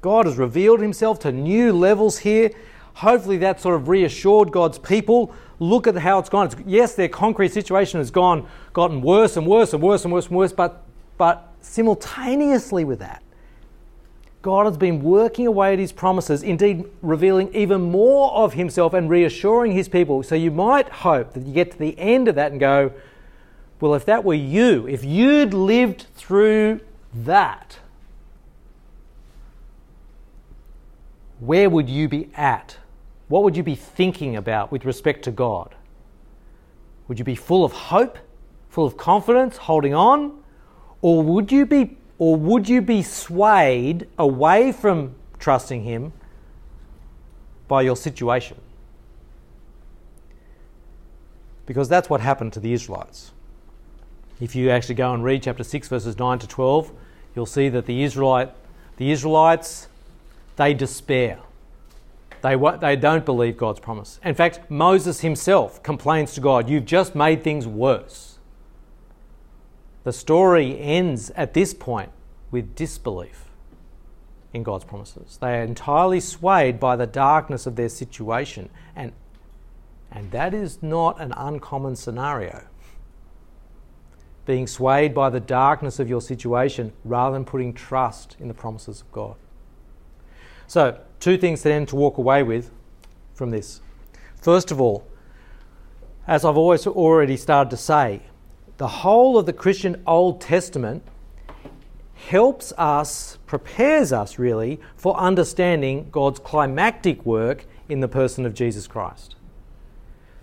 God 0.00 0.26
has 0.26 0.38
revealed 0.38 0.80
himself 0.80 1.18
to 1.20 1.32
new 1.32 1.72
levels 1.72 2.18
here. 2.18 2.50
Hopefully, 2.94 3.38
that 3.38 3.60
sort 3.60 3.74
of 3.74 3.88
reassured 3.88 4.50
God's 4.50 4.78
people. 4.78 5.34
Look 5.58 5.86
at 5.86 5.96
how 5.96 6.18
it's 6.18 6.28
gone. 6.28 6.46
It's, 6.46 6.56
yes, 6.66 6.94
their 6.94 7.08
concrete 7.08 7.52
situation 7.52 8.00
has 8.00 8.10
gone, 8.10 8.48
gotten 8.72 9.02
worse 9.02 9.36
and 9.36 9.46
worse 9.46 9.72
and 9.72 9.82
worse 9.82 10.04
and 10.04 10.12
worse 10.12 10.26
and 10.26 10.36
worse, 10.36 10.52
but, 10.52 10.84
but 11.18 11.52
simultaneously 11.60 12.84
with 12.84 12.98
that, 13.00 13.22
God 14.42 14.64
has 14.64 14.78
been 14.78 15.02
working 15.02 15.46
away 15.46 15.74
at 15.74 15.78
his 15.78 15.92
promises, 15.92 16.42
indeed 16.42 16.86
revealing 17.02 17.54
even 17.54 17.82
more 17.82 18.32
of 18.32 18.54
himself 18.54 18.94
and 18.94 19.10
reassuring 19.10 19.72
his 19.72 19.86
people. 19.86 20.22
So 20.22 20.34
you 20.34 20.50
might 20.50 20.88
hope 20.88 21.34
that 21.34 21.46
you 21.46 21.52
get 21.52 21.72
to 21.72 21.78
the 21.78 21.98
end 21.98 22.26
of 22.26 22.36
that 22.36 22.52
and 22.52 22.58
go, 22.58 22.90
well, 23.80 23.94
if 23.94 24.04
that 24.04 24.24
were 24.24 24.34
you, 24.34 24.86
if 24.86 25.04
you'd 25.04 25.54
lived 25.54 26.06
through 26.14 26.80
that, 27.14 27.78
where 31.40 31.70
would 31.70 31.88
you 31.88 32.08
be 32.08 32.28
at? 32.34 32.76
What 33.28 33.42
would 33.42 33.56
you 33.56 33.62
be 33.62 33.74
thinking 33.74 34.36
about 34.36 34.70
with 34.70 34.84
respect 34.84 35.24
to 35.24 35.30
God? 35.30 35.74
Would 37.08 37.18
you 37.18 37.24
be 37.24 37.34
full 37.34 37.64
of 37.64 37.72
hope, 37.72 38.18
full 38.68 38.86
of 38.86 38.96
confidence, 38.96 39.56
holding 39.56 39.94
on? 39.94 40.42
Or 41.00 41.22
would 41.22 41.50
you 41.50 41.64
be 41.64 41.96
or 42.18 42.36
would 42.36 42.68
you 42.68 42.82
be 42.82 43.02
swayed 43.02 44.06
away 44.18 44.72
from 44.72 45.14
trusting 45.38 45.84
him 45.84 46.12
by 47.66 47.80
your 47.80 47.96
situation? 47.96 48.58
Because 51.64 51.88
that's 51.88 52.10
what 52.10 52.20
happened 52.20 52.52
to 52.52 52.60
the 52.60 52.74
Israelites. 52.74 53.32
If 54.40 54.54
you 54.56 54.70
actually 54.70 54.94
go 54.94 55.12
and 55.12 55.22
read 55.22 55.42
chapter 55.42 55.62
6, 55.62 55.88
verses 55.88 56.18
9 56.18 56.38
to 56.38 56.46
12, 56.46 56.92
you'll 57.36 57.44
see 57.44 57.68
that 57.68 57.84
the, 57.84 58.02
Israelite, 58.02 58.50
the 58.96 59.10
Israelites, 59.10 59.88
they 60.56 60.72
despair. 60.72 61.40
They, 62.40 62.56
they 62.80 62.96
don't 62.96 63.26
believe 63.26 63.58
God's 63.58 63.80
promise. 63.80 64.18
In 64.24 64.34
fact, 64.34 64.70
Moses 64.70 65.20
himself 65.20 65.82
complains 65.82 66.32
to 66.34 66.40
God, 66.40 66.70
You've 66.70 66.86
just 66.86 67.14
made 67.14 67.44
things 67.44 67.66
worse. 67.66 68.38
The 70.04 70.12
story 70.12 70.80
ends 70.80 71.30
at 71.32 71.52
this 71.52 71.74
point 71.74 72.10
with 72.50 72.74
disbelief 72.74 73.44
in 74.54 74.62
God's 74.62 74.84
promises. 74.84 75.36
They 75.38 75.58
are 75.58 75.62
entirely 75.62 76.18
swayed 76.18 76.80
by 76.80 76.96
the 76.96 77.06
darkness 77.06 77.66
of 77.66 77.76
their 77.76 77.90
situation, 77.90 78.70
and, 78.96 79.12
and 80.10 80.30
that 80.30 80.54
is 80.54 80.82
not 80.82 81.20
an 81.20 81.34
uncommon 81.36 81.94
scenario 81.94 82.64
being 84.46 84.66
swayed 84.66 85.14
by 85.14 85.30
the 85.30 85.40
darkness 85.40 85.98
of 85.98 86.08
your 86.08 86.20
situation 86.20 86.92
rather 87.04 87.34
than 87.34 87.44
putting 87.44 87.72
trust 87.72 88.36
in 88.40 88.48
the 88.48 88.54
promises 88.54 89.00
of 89.00 89.12
God. 89.12 89.36
So, 90.66 91.00
two 91.18 91.36
things 91.36 91.62
then 91.62 91.86
to 91.86 91.96
walk 91.96 92.18
away 92.18 92.42
with 92.42 92.70
from 93.34 93.50
this. 93.50 93.80
First 94.36 94.70
of 94.70 94.80
all, 94.80 95.06
as 96.26 96.44
I've 96.44 96.56
always 96.56 96.86
already 96.86 97.36
started 97.36 97.70
to 97.70 97.76
say, 97.76 98.22
the 98.76 98.88
whole 98.88 99.36
of 99.36 99.46
the 99.46 99.52
Christian 99.52 100.02
Old 100.06 100.40
Testament 100.40 101.02
helps 102.14 102.72
us, 102.78 103.38
prepares 103.46 104.12
us 104.12 104.38
really, 104.38 104.80
for 104.96 105.16
understanding 105.16 106.08
God's 106.10 106.38
climactic 106.38 107.24
work 107.26 107.66
in 107.88 108.00
the 108.00 108.08
person 108.08 108.46
of 108.46 108.54
Jesus 108.54 108.86
Christ. 108.86 109.36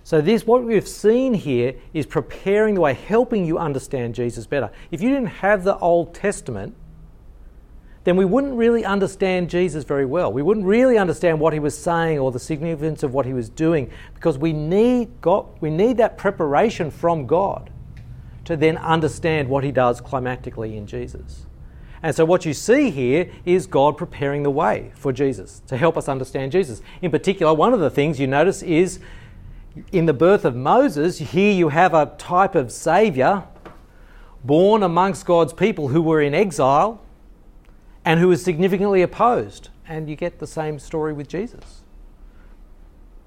So, 0.08 0.22
this, 0.22 0.48
what 0.48 0.64
we've 0.64 0.88
seen 0.88 1.34
here, 1.34 1.76
is 1.94 2.06
preparing 2.06 2.76
the 2.76 2.80
way, 2.80 2.94
helping 2.94 3.46
you 3.46 3.58
understand 3.58 4.16
Jesus 4.16 4.48
better. 4.48 4.72
If 4.90 5.02
you 5.02 5.10
didn't 5.10 5.28
have 5.28 5.66
the 5.66 5.78
Old 5.80 6.16
Testament, 6.16 6.78
then 8.06 8.16
we 8.16 8.24
wouldn't 8.24 8.54
really 8.54 8.86
understand 8.86 9.50
Jesus 9.50 9.84
very 9.84 10.06
well. 10.06 10.32
We 10.32 10.42
wouldn't 10.42 10.66
really 10.66 10.98
understand 10.98 11.42
what 11.42 11.52
he 11.52 11.60
was 11.60 11.78
saying 11.78 12.20
or 12.20 12.32
the 12.32 12.40
significance 12.40 13.04
of 13.04 13.14
what 13.14 13.26
he 13.26 13.34
was 13.34 13.50
doing 13.50 13.92
because 14.14 14.38
we 14.38 14.54
need, 14.54 15.10
God, 15.20 15.46
we 15.60 15.70
need 15.70 15.98
that 15.98 16.18
preparation 16.18 16.90
from 16.90 17.28
God 17.28 17.70
to 18.46 18.56
then 18.56 18.78
understand 18.78 19.50
what 19.50 19.66
he 19.66 19.74
does 19.74 20.00
climactically 20.00 20.78
in 20.78 20.88
Jesus. 20.88 21.48
And 22.02 22.16
so, 22.16 22.24
what 22.24 22.46
you 22.46 22.54
see 22.54 22.92
here 22.92 23.30
is 23.44 23.68
God 23.68 23.98
preparing 23.98 24.44
the 24.44 24.52
way 24.52 24.94
for 24.96 25.12
Jesus 25.12 25.62
to 25.68 25.76
help 25.76 25.98
us 25.98 26.08
understand 26.08 26.54
Jesus. 26.54 26.82
In 27.02 27.12
particular, 27.12 27.54
one 27.54 27.74
of 27.74 27.82
the 27.82 27.90
things 27.90 28.22
you 28.22 28.28
notice 28.28 28.64
is 28.64 29.02
in 29.92 30.06
the 30.06 30.14
birth 30.14 30.46
of 30.46 30.56
Moses, 30.56 31.18
here 31.18 31.52
you 31.52 31.70
have 31.70 31.94
a 31.94 32.14
type 32.18 32.56
of 32.56 32.72
Saviour 32.72 33.48
born 34.44 34.84
amongst 34.84 35.26
God's 35.26 35.54
people 35.54 35.90
who 35.90 36.02
were 36.02 36.22
in 36.22 36.34
exile 36.34 37.02
and 38.06 38.20
who 38.20 38.30
was 38.30 38.44
significantly 38.44 39.02
opposed. 39.02 39.70
And 39.88 40.10
you 40.10 40.16
get 40.16 40.40
the 40.40 40.48
same 40.48 40.80
story 40.80 41.14
with 41.14 41.28
Jesus. 41.28 41.84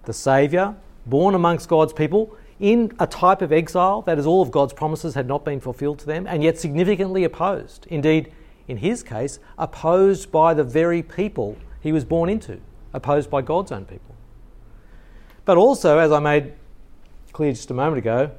The 0.04 0.12
Saviour, 0.12 0.76
born 1.06 1.34
amongst 1.34 1.68
God's 1.68 1.92
people 1.92 2.36
in 2.58 2.92
a 2.98 3.06
type 3.06 3.42
of 3.42 3.52
exile, 3.52 4.02
that 4.02 4.18
is, 4.18 4.26
all 4.26 4.42
of 4.42 4.50
God's 4.50 4.72
promises 4.72 5.14
had 5.14 5.26
not 5.26 5.44
been 5.44 5.60
fulfilled 5.60 5.98
to 6.00 6.06
them, 6.06 6.26
and 6.26 6.42
yet 6.42 6.58
significantly 6.58 7.24
opposed. 7.24 7.86
Indeed, 7.88 8.32
in 8.68 8.76
his 8.78 9.02
case, 9.02 9.38
opposed 9.58 10.30
by 10.30 10.54
the 10.54 10.64
very 10.64 11.02
people 11.02 11.56
he 11.80 11.92
was 11.92 12.04
born 12.04 12.28
into, 12.28 12.60
opposed 12.92 13.30
by 13.30 13.42
God's 13.42 13.72
own 13.72 13.84
people. 13.84 14.14
But 15.44 15.56
also, 15.56 15.98
as 15.98 16.12
I 16.12 16.18
made 16.20 16.52
clear 17.32 17.52
just 17.52 17.70
a 17.70 17.74
moment 17.74 17.98
ago, 17.98 18.30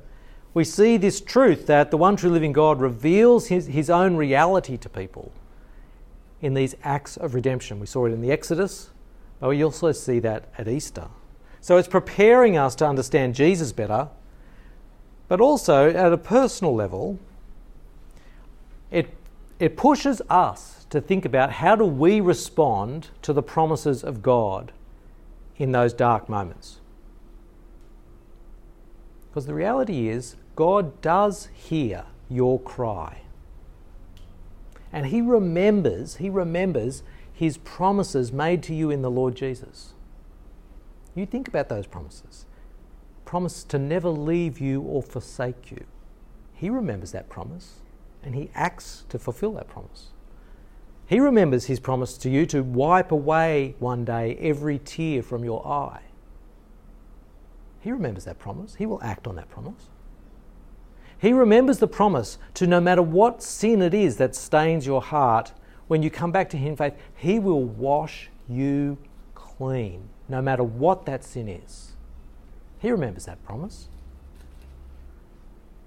we 0.54 0.64
see 0.64 0.97
this 0.97 1.22
truth 1.22 1.66
that 1.68 1.91
the 1.91 1.97
one 1.97 2.16
true 2.16 2.30
living 2.30 2.52
God 2.52 2.82
reveals 2.82 3.47
his, 3.47 3.68
his 3.68 3.89
own 3.89 4.16
reality 4.18 4.78
to 4.78 4.89
people 4.89 5.32
in 6.41 6.54
these 6.54 6.76
acts 6.84 7.18
of 7.18 7.34
redemption. 7.34 7.80
We 7.80 7.86
saw 7.86 8.06
it 8.06 8.12
in 8.12 8.22
the 8.22 8.32
Exodus, 8.32 8.89
but 9.39 9.49
we 9.49 9.64
also 9.64 9.91
see 9.91 10.20
that 10.20 10.49
at 10.58 10.68
Easter. 10.68 11.08
So 11.62 11.78
it's 11.78 11.88
preparing 11.88 12.58
us 12.58 12.76
to 12.76 12.88
understand 12.88 13.36
Jesus 13.36 13.72
better, 13.72 14.10
but 15.28 15.39
also 15.39 15.89
at 15.89 16.12
a 16.12 16.18
personal 16.18 16.76
level, 16.76 17.20
it, 18.89 19.16
it 19.60 19.78
pushes 19.78 20.22
us 20.30 20.86
to 20.89 20.99
think 20.99 21.24
about 21.24 21.54
how 21.54 21.76
do 21.76 21.86
we 21.86 22.20
respond 22.20 23.10
to 23.22 23.32
the 23.32 23.43
promises 23.43 24.04
of 24.04 24.22
God 24.22 24.74
in 25.58 25.72
those 25.72 25.93
dark 25.93 26.28
moments. 26.28 26.80
Because 29.32 29.45
the 29.45 29.53
reality 29.53 30.09
is, 30.09 30.36
God 30.55 31.01
does 31.01 31.47
hear 31.53 32.03
your 32.29 32.59
cry. 32.59 33.21
And 34.91 35.07
He 35.07 35.21
remembers, 35.21 36.17
He 36.17 36.29
remembers 36.29 37.01
His 37.34 37.57
promises 37.57 38.34
made 38.34 38.61
to 38.63 38.75
you 38.75 38.91
in 38.91 39.01
the 39.01 39.09
Lord 39.09 39.36
Jesus. 39.36 39.93
You 41.15 41.25
think 41.25 41.47
about 41.47 41.69
those 41.69 41.88
promises. 41.88 42.45
Promise 43.23 43.63
to 43.65 43.79
never 43.79 44.09
leave 44.09 44.59
you 44.59 44.82
or 44.82 45.01
forsake 45.01 45.71
you. 45.71 45.86
He 46.53 46.69
remembers 46.69 47.11
that 47.13 47.29
promise 47.29 47.79
and 48.23 48.36
he 48.36 48.49
acts 48.53 49.05
to 49.09 49.17
fulfill 49.17 49.53
that 49.53 49.67
promise. 49.67 50.09
He 51.07 51.19
remembers 51.19 51.65
his 51.65 51.79
promise 51.79 52.17
to 52.19 52.29
you 52.29 52.45
to 52.47 52.61
wipe 52.63 53.11
away 53.11 53.75
one 53.79 54.05
day 54.05 54.38
every 54.39 54.79
tear 54.79 55.23
from 55.23 55.43
your 55.43 55.65
eye. 55.67 56.01
He 57.82 57.91
remembers 57.91 58.25
that 58.25 58.39
promise. 58.39 58.75
He 58.75 58.86
will 58.86 59.01
act 59.03 59.27
on 59.27 59.36
that 59.36 59.49
promise. 59.49 59.89
He 61.19 61.34
remembers 61.34 61.79
the 61.79 61.88
promise 61.88 62.38
to 62.55 62.65
no 62.65 62.79
matter 62.79 63.01
what 63.01 63.43
sin 63.43 63.82
it 63.82 63.93
is 63.93 64.17
that 64.17 64.36
stains 64.36 64.86
your 64.86 65.01
heart, 65.01 65.53
when 65.88 66.01
you 66.01 66.09
come 66.09 66.32
back 66.32 66.49
to 66.51 66.57
Him 66.57 66.69
in 66.69 66.75
faith, 66.77 66.93
He 67.15 67.38
will 67.38 67.63
wash 67.63 68.29
you 68.47 68.97
clean 69.36 70.09
no 70.29 70.41
matter 70.41 70.63
what 70.63 71.05
that 71.05 71.23
sin 71.23 71.47
is. 71.47 71.91
He 72.79 72.89
remembers 72.89 73.25
that 73.25 73.43
promise. 73.43 73.89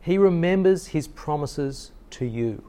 He 0.00 0.18
remembers 0.18 0.88
his 0.88 1.08
promises 1.08 1.90
to 2.10 2.26
you. 2.26 2.62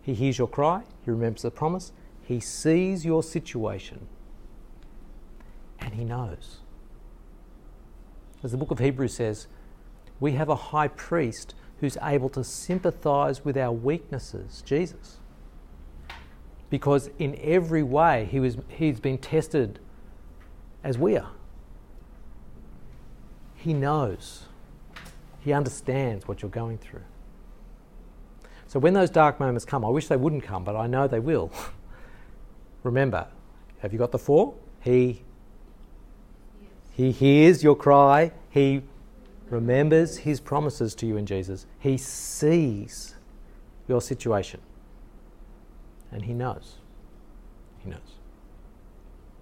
He 0.00 0.14
hears 0.14 0.38
your 0.38 0.46
cry, 0.46 0.82
he 1.04 1.10
remembers 1.10 1.42
the 1.42 1.50
promise, 1.50 1.90
he 2.22 2.38
sees 2.38 3.04
your 3.04 3.24
situation, 3.24 4.06
and 5.80 5.94
he 5.94 6.04
knows. 6.04 6.60
As 8.46 8.52
the 8.52 8.58
book 8.58 8.70
of 8.70 8.78
Hebrews 8.78 9.12
says, 9.12 9.48
we 10.20 10.34
have 10.34 10.48
a 10.48 10.54
high 10.54 10.86
priest 10.86 11.56
who's 11.80 11.98
able 12.00 12.28
to 12.28 12.44
sympathize 12.44 13.44
with 13.44 13.56
our 13.56 13.72
weaknesses, 13.72 14.62
Jesus. 14.64 15.16
Because 16.70 17.10
in 17.18 17.36
every 17.42 17.82
way 17.82 18.28
he 18.30 18.38
was, 18.38 18.56
he's 18.68 19.00
been 19.00 19.18
tested 19.18 19.80
as 20.84 20.96
we 20.96 21.16
are. 21.16 21.32
He 23.56 23.74
knows, 23.74 24.44
He 25.40 25.52
understands 25.52 26.28
what 26.28 26.40
you're 26.40 26.48
going 26.48 26.78
through. 26.78 27.02
So 28.68 28.78
when 28.78 28.94
those 28.94 29.10
dark 29.10 29.40
moments 29.40 29.64
come, 29.64 29.84
I 29.84 29.88
wish 29.88 30.06
they 30.06 30.16
wouldn't 30.16 30.44
come, 30.44 30.62
but 30.62 30.76
I 30.76 30.86
know 30.86 31.08
they 31.08 31.18
will. 31.18 31.50
Remember, 32.84 33.26
have 33.80 33.92
you 33.92 33.98
got 33.98 34.12
the 34.12 34.20
four? 34.20 34.54
He 34.82 35.24
he 36.96 37.12
hears 37.12 37.62
your 37.62 37.76
cry. 37.76 38.32
He 38.48 38.82
remembers 39.50 40.16
his 40.16 40.40
promises 40.40 40.94
to 40.94 41.06
you 41.06 41.18
in 41.18 41.26
Jesus. 41.26 41.66
He 41.78 41.98
sees 41.98 43.16
your 43.86 44.00
situation. 44.00 44.60
And 46.10 46.24
he 46.24 46.32
knows. 46.32 46.76
He 47.84 47.90
knows. 47.90 48.16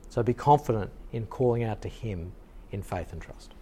So 0.08 0.24
be 0.24 0.34
confident 0.34 0.90
in 1.12 1.26
calling 1.26 1.62
out 1.62 1.80
to 1.82 1.88
Him 1.88 2.32
in 2.72 2.82
faith 2.82 3.12
and 3.12 3.22
trust. 3.22 3.53